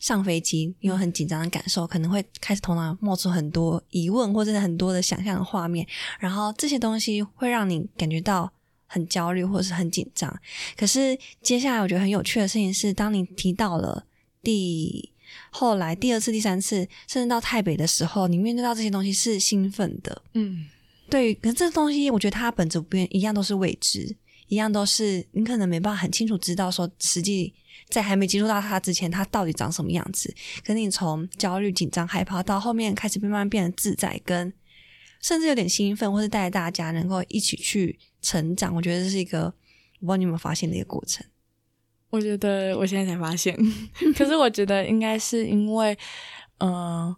[0.00, 5.86] 上飞机，你有很紧张的感受，可能会开始头脑冒出很多疑问，或者很多的想象的画面，
[6.18, 8.52] 然后这些东西会让你感觉到
[8.86, 10.36] 很焦虑或者是很紧张。
[10.76, 14.06] 可是接下来我觉得很有趣的事情是，当你提到了
[14.42, 15.08] 第
[15.50, 20.22] 后来第二次、第三次，甚至到台北的时候，你面对到这些东西是兴奋的。
[20.32, 20.66] 嗯，
[21.10, 21.34] 对。
[21.34, 24.16] 可是这东西，我觉得它本质不变，一样都是未知，
[24.48, 27.54] 一样都是你可能没办法很清楚知道说，实际
[27.88, 30.34] 在还没接触到它之前，它到底长什么样子。
[30.64, 34.52] 可是你从焦虑、紧张、害怕到后面开始慢慢变得自在，跟
[35.20, 39.44] 甚至有点兴奋，或是带大家能够一起去成长，我觉得这是一个
[40.00, 41.24] 我不知道你有没有发现的一个过程。
[42.10, 43.58] 我觉得我现在才发现，
[44.16, 45.96] 可是我觉得应该是因为，
[46.58, 47.14] 嗯，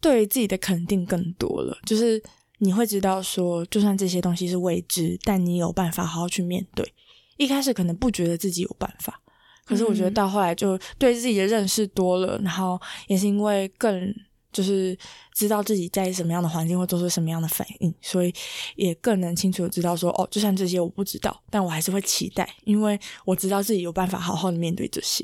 [0.00, 1.78] 对自己的肯定更多了。
[1.86, 2.22] 就是
[2.58, 6.94] 你会知道说，就算这些东西是未知，但你有办法好好去面对。
[7.36, 9.20] 一开始可能不觉得自己有办法，
[9.64, 14.14] 可是我觉得到后来就对自己的认识多了，然后也是因为更。
[14.50, 14.96] 就是
[15.34, 18.32] 知道自己在什么样的环境会做出什么样的反应，所以
[18.76, 25.22] 也更能清楚的知道说，哦，就算这些我不知道，但我还是会期待，因为我知道自己有办法好好的面对这些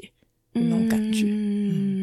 [0.53, 1.25] 那种感觉。
[1.27, 1.94] 嗯，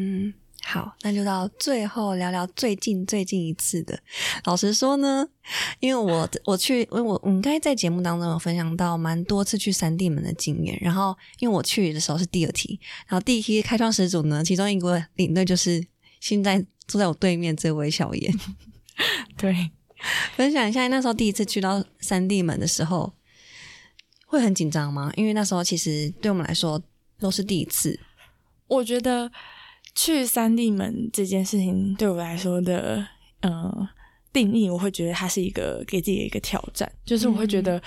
[0.64, 3.98] 好，那就到最后聊聊最近最近一次的。
[4.44, 5.28] 老实说呢，
[5.80, 15.86] 因为我我去，因为我我应该在节目当中有分享到蛮多次去三地门的经验，然后因为我去的时候是第二题，然后第一梯开创始祖呢，其中一个领队就是
[16.20, 16.64] 现在。
[16.88, 18.34] 坐在我对面这位小严，
[19.38, 19.70] 对，
[20.34, 23.14] 分享一下那时候第一次去到三地门的时候，
[24.26, 25.10] 会很紧张吗？
[25.16, 26.82] 因为那时候其实对我们来说
[27.20, 27.98] 都是第一次。
[28.66, 29.30] 我觉得
[29.94, 33.06] 去三地门这件事情对我来说的，
[33.42, 33.88] 嗯，
[34.32, 37.80] 定义我会觉得它是一个给自己的一个挑战，就是我会觉得，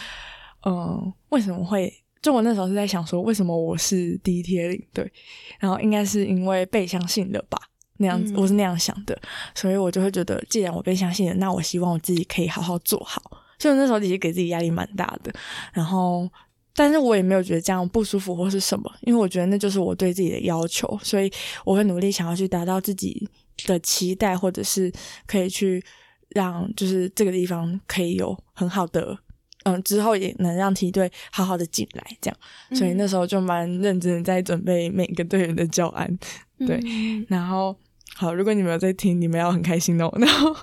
[0.65, 1.93] 嗯，为什么会？
[2.21, 5.11] 就我那时候是在想说，为什么我是第一天领队？
[5.59, 7.57] 然后应该是因为被相信了吧。
[7.97, 9.17] 那样子，我是那样想的，
[9.53, 13.21] 所以我就会觉得，既然我被相信了，那我希望我自己可以好好做好。
[13.57, 15.33] 所以那时候其实给自己压力蛮大的，
[15.71, 16.29] 然后，
[16.75, 21.31] 但是我也没有觉得这样不舒服或是什么，因为我觉得那就是我对自己的要求，所以
[21.63, 23.27] 我会努力想要去达到自己
[23.65, 24.91] 的期待，或者是
[25.25, 25.83] 可以去
[26.29, 29.17] 让就是这个地方可以有很好的，
[29.63, 32.37] 嗯，之后也能让梯队好好的进来，这样。
[32.77, 36.19] 所以那时候就蛮认真的在准备每个队员的教案，
[36.59, 36.79] 对，
[37.27, 37.75] 然后。
[38.17, 40.09] 好，如果你们有在听，你们要很开心哦。
[40.17, 40.55] 然后，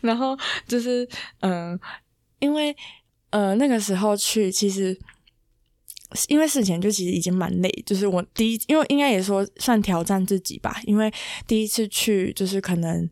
[0.00, 0.34] 然后
[0.66, 1.06] 就是，
[1.40, 1.78] 嗯，
[2.38, 2.74] 因为，
[3.28, 4.98] 呃，那个时候去，其实
[6.28, 11.12] 因为事前就其实已经蛮累，就是我第一，因为应该也说算挑战自己吧，因为
[11.46, 13.08] 第一次去，就是可能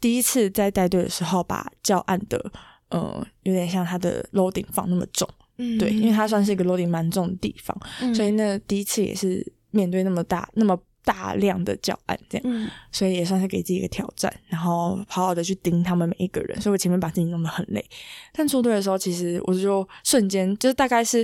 [0.00, 2.52] 第一次在带队的时候，把教案的，
[2.90, 5.28] 呃，有点像他的 loading 放那么重，
[5.58, 7.76] 嗯，对，因为它算是一个 loading 蛮重的地方，
[8.14, 10.78] 所以那第一次也是面对那么大，那么。
[11.06, 16.58] 大量的教案这样，所以也算是给自己一个挑战，然后好好的去盯他们每一个人。
[16.58, 17.84] 所以我前面把自己弄得很累，
[18.32, 21.22] 但出队的时候，其实我就瞬间就是大概是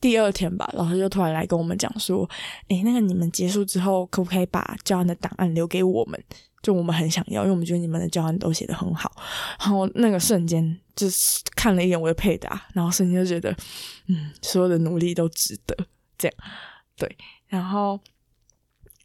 [0.00, 2.28] 第二天吧，老师就突然来跟我们讲说
[2.68, 6.22] ：“诶，那个你们结束之后，可不可以把教案的档案留给我们？
[6.62, 9.12] 就我们很想要，因为我们觉得你们的教案都写得很好。”
[9.60, 13.54] 然后那个瞬间就是看了一眼我的配答，然后瞬间就觉得，
[14.08, 15.76] 嗯，所有的努力都值得。
[16.16, 16.36] 这样
[16.96, 18.00] 对，然后。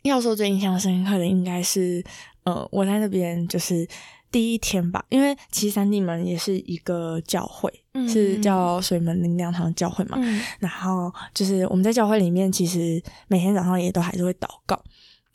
[0.03, 2.03] 要说最印象深刻的，应该是，
[2.43, 3.87] 呃，我在那边就是
[4.35, 7.71] 第一天吧，因为其实三地门也是一个教会，
[8.05, 10.17] 是叫水门灵粮堂教会嘛。
[10.59, 14.77] 然后就是我们在教会里面，其实每天早上也都还是会祷告。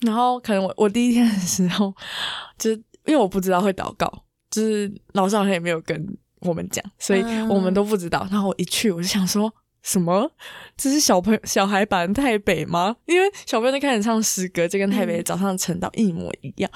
[0.02, 1.90] 然后可能我我第一天的时候，
[2.58, 2.76] 就是
[3.06, 4.06] 因为我不知道会祷告，
[4.50, 5.98] 就是老师好像也没有跟
[6.40, 8.28] 我们讲， 所以我们都不知道。
[8.30, 9.50] 然后我一去，我就想说。
[9.82, 10.30] 什么？
[10.76, 12.94] 这是小朋友小孩版台北吗？
[13.06, 16.70] 因为小朋友在开始唱诗歌，就跟台北早上晨祷一模一样。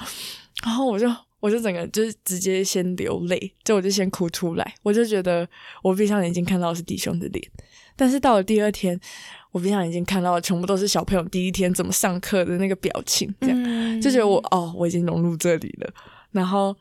[0.63, 1.07] 然后我就
[1.45, 4.73] 我就整个就是直接先流泪，就我就先哭出来。
[4.81, 5.47] 我就觉得
[5.83, 7.51] 我闭上眼睛看到的是弟兄的脸，
[7.95, 8.99] 但是到了第二天，
[9.51, 15.93] 我闭上眼睛看到的全部都是小朋友第一天怎么上课的那个表情，这样就觉得我哦，我已经融入这里了。
[16.31, 16.75] 然后。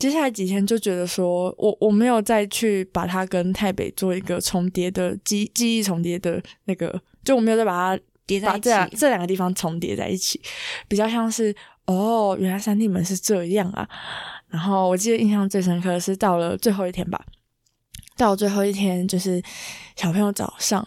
[0.00, 10.40] 接下来几天就觉得说，我我没有再去把它跟台北做一个重叠的记记忆重叠的那个，就我没有再把它叠在这两这两个地方重叠在一起，
[10.88, 11.54] 比较像是
[11.92, 13.88] 哦，原来三地门是这样啊。
[14.48, 17.24] 然后我记得印象最深刻的是到了最后一天吧，
[18.16, 19.42] 到最后一天就是
[19.96, 20.86] 小朋友早上，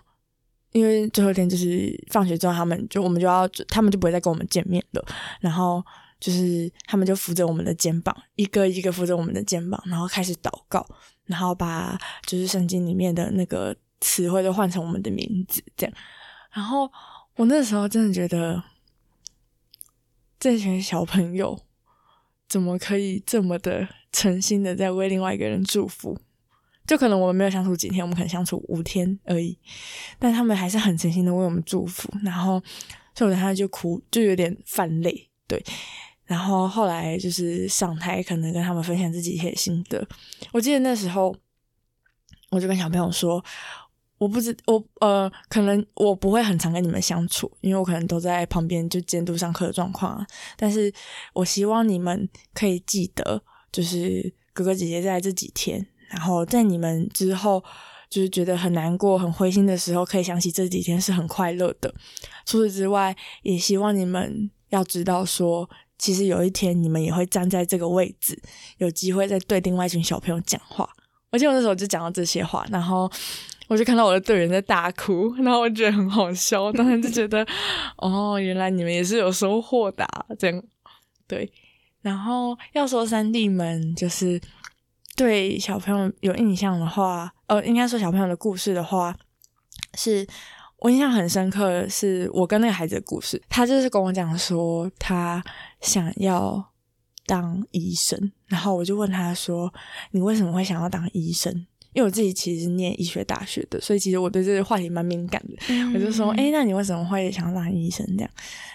[0.72, 5.06] 因为最后一天就是放学之后，他们就我们就要他们就不会再跟我们见面了，
[5.40, 5.84] 然后。
[6.20, 10.88] 就是他们就扶着我们的肩膀，一个一个扶着我们的肩膀，然后开始祷告，
[11.26, 15.94] 然后把就是圣经里面的那个词汇都换成我们的名字，这样。
[16.54, 16.90] 然后
[17.36, 18.64] 我那时候真的觉得，
[20.44, 21.58] 这群小朋友
[22.50, 26.20] 怎么可以这么的诚心的在为另外一个人祝福？
[26.86, 29.58] 就可能我们没有相处几天，我们可能相处五天而已，
[30.20, 32.14] 但他们还是很诚心的为我们祝福。
[32.26, 32.62] 然后，
[33.16, 35.30] 所以我就哭，就有点泛泪。
[35.48, 35.64] 对。
[36.26, 40.06] 然后后来就是上台，可能跟他们分享自己一些心得。
[40.52, 41.34] 我记得那时候，
[42.52, 43.42] 我就跟小朋友说。
[44.24, 50.26] 我不知我呃，可能我不会很常跟你们相处，因为我可能都在旁边就监督上课的状况。
[50.56, 50.92] 但是
[51.34, 57.62] 我希望你们可以记得，就是哥哥姐姐在这几天，然后在你们之后
[58.10, 61.94] 就是觉得很难过、很灰心的时候，可以想起这几天是很快乐的。
[62.46, 68.42] 除此之外，也希望你们要知道，说其实有一天你们也会站在这个位置，
[68.78, 70.90] 有机会在对另外一群小朋友讲话。
[71.30, 73.12] 而且我那时候就讲到这些话，然后。
[73.68, 77.46] 我就看到我的队员在大哭， 然后我觉得很好笑， 当时就觉得，
[77.98, 80.06] 哦，原来你们也是有收获的，
[80.38, 80.64] 这样
[81.28, 81.52] 对。
[82.02, 84.40] 然后要说三弟们，就是
[85.16, 89.16] 对小朋友有印象的话，呃，应该说小朋友的故事的话，
[89.94, 90.28] 是
[90.80, 93.42] 我印象很深刻的是我跟那个孩子的故事。
[93.48, 95.42] 他就是跟我讲说，他
[95.80, 96.72] 想要
[97.26, 99.74] 当医生，然后我就问他说
[100.12, 105.92] ：“你为什么会想要当医生？”因为我自己其实是念医学大学的，所以其实我对这个话题蛮敏感的。
[105.94, 108.30] 我就说：“哎，那你为什么会想要当医生？”这样，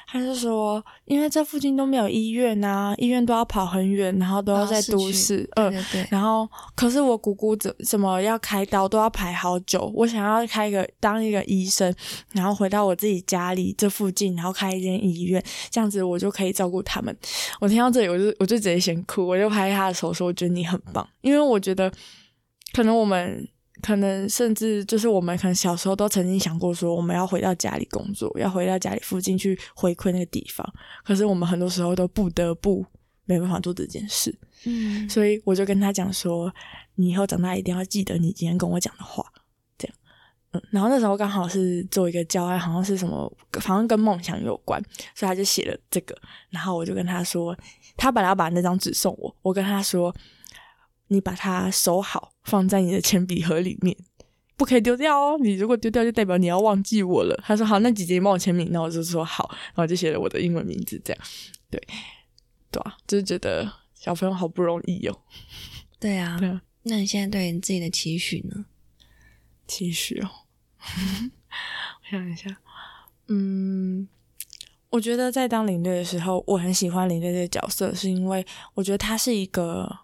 [0.07, 5.49] 他就说：“因为这附近都没有医院啊，医院都要跑很远，然后都要在都市。
[5.57, 6.07] 嗯，对对。
[6.11, 9.93] 然后，可是我姑姑怎怎么要开刀都要排好久。
[9.95, 11.93] 我想要开一个当一个医生，
[12.33, 17.15] 然后回到我自己家里这附近，然后开一间医院，这样子我就可以照顾他们。
[17.61, 21.93] 我听到这里，我就我就直接先哭，我就拍他的手说：“我觉得你很棒，因为我觉得。”
[22.73, 23.49] 可能我们
[23.81, 30.67] 可能甚至就是我们可能小时候都曾经想过说我们要回到家里工作，要回到家里附近去回馈那个地方。
[31.05, 32.85] 可是我们很多时候都不得不
[33.25, 34.37] 没办法做这件事。
[34.67, 36.53] 嗯，所以我就跟他讲说，
[36.97, 39.25] 你以后长大一定要记得你今天跟我讲的话。
[39.79, 39.97] 这样，
[40.53, 44.83] 嗯，然后那时候刚好是做一个教案，好像是什么，反正跟梦想有关，
[45.15, 46.15] 所以他就写了这个。
[46.51, 47.57] 然后我就跟他说，
[47.97, 50.15] 他本来要把那张纸送我，我跟他说。
[51.11, 53.95] 你把它收好，放在你的铅笔盒里面，
[54.57, 55.39] 不可以丢掉哦。
[55.39, 57.39] 你如果丢掉，就代表你要忘记我了。
[57.45, 61.23] 他说好，那姐姐帮我签名，那我就说好，然后就写了我的英文名字，这样，
[61.71, 61.81] 对，
[62.73, 65.21] 对啊，就是觉得小朋友好不容易哦。
[66.01, 66.63] 对啊，对啊。
[66.85, 68.65] 那你现在对你自己的期许呢？
[69.67, 70.31] 期许哦，
[70.81, 72.57] 我想一下，
[73.27, 74.09] 嗯，
[74.89, 78.45] 我觉得在当领队的时候，我很喜欢领队这个角色，是因为
[78.75, 79.99] 我觉得他是一个。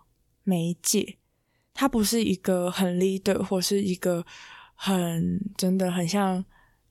[0.47, 1.17] 媒介，
[1.75, 4.25] 它不是一个很 leader 或是一个
[4.77, 6.43] 很真的很像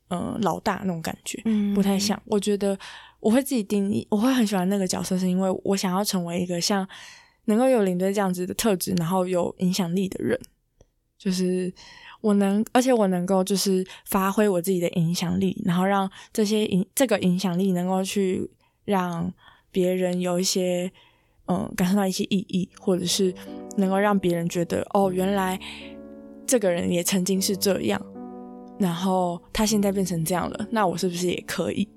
[0.10, 1.42] 嗯老大那种感觉，
[1.74, 2.22] 不太像。
[2.26, 2.78] 我觉得
[3.22, 6.86] 我会自己定义，我会很喜欢那个角色，是因为我想要成为一个像
[7.46, 10.38] 能够有领队这样子的特质，然后有影响力的人。
[11.18, 11.74] 就是
[12.20, 18.52] 我能，而且我能够就是发挥我自己的影响力，然后让这些影这个影响力能够去
[18.84, 19.34] 让
[19.72, 20.92] 别人有一些。
[21.48, 23.34] 嗯，感受到一些意义，或者是
[23.78, 25.60] 能够让别人觉得哦，原来
[26.46, 28.02] 这个人也曾经是这样，
[28.80, 31.88] 然后他现在变成这样了，那我是不是也可以？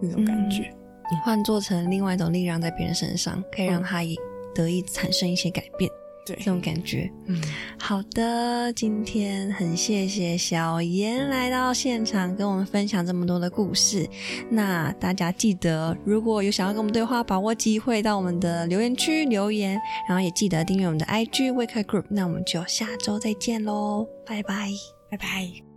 [0.00, 0.62] 那种感觉，
[1.10, 4.16] 你换做成另外一种力量在别人身上，可以让他也
[4.54, 5.90] 得以产生一些改变。
[6.36, 7.40] 这种感觉，嗯，
[7.78, 14.08] 好的，今天很谢谢小妍来到现场跟我们分享这么多的故事。
[14.50, 22.04] 那大家记得，如果有想要跟我们对话，把握机会到我们的留言区留言，然后也记得订阅我们的 IG Wake Group。
[22.10, 24.70] 那我们就下周再见喽，拜拜，
[25.10, 25.67] 拜拜。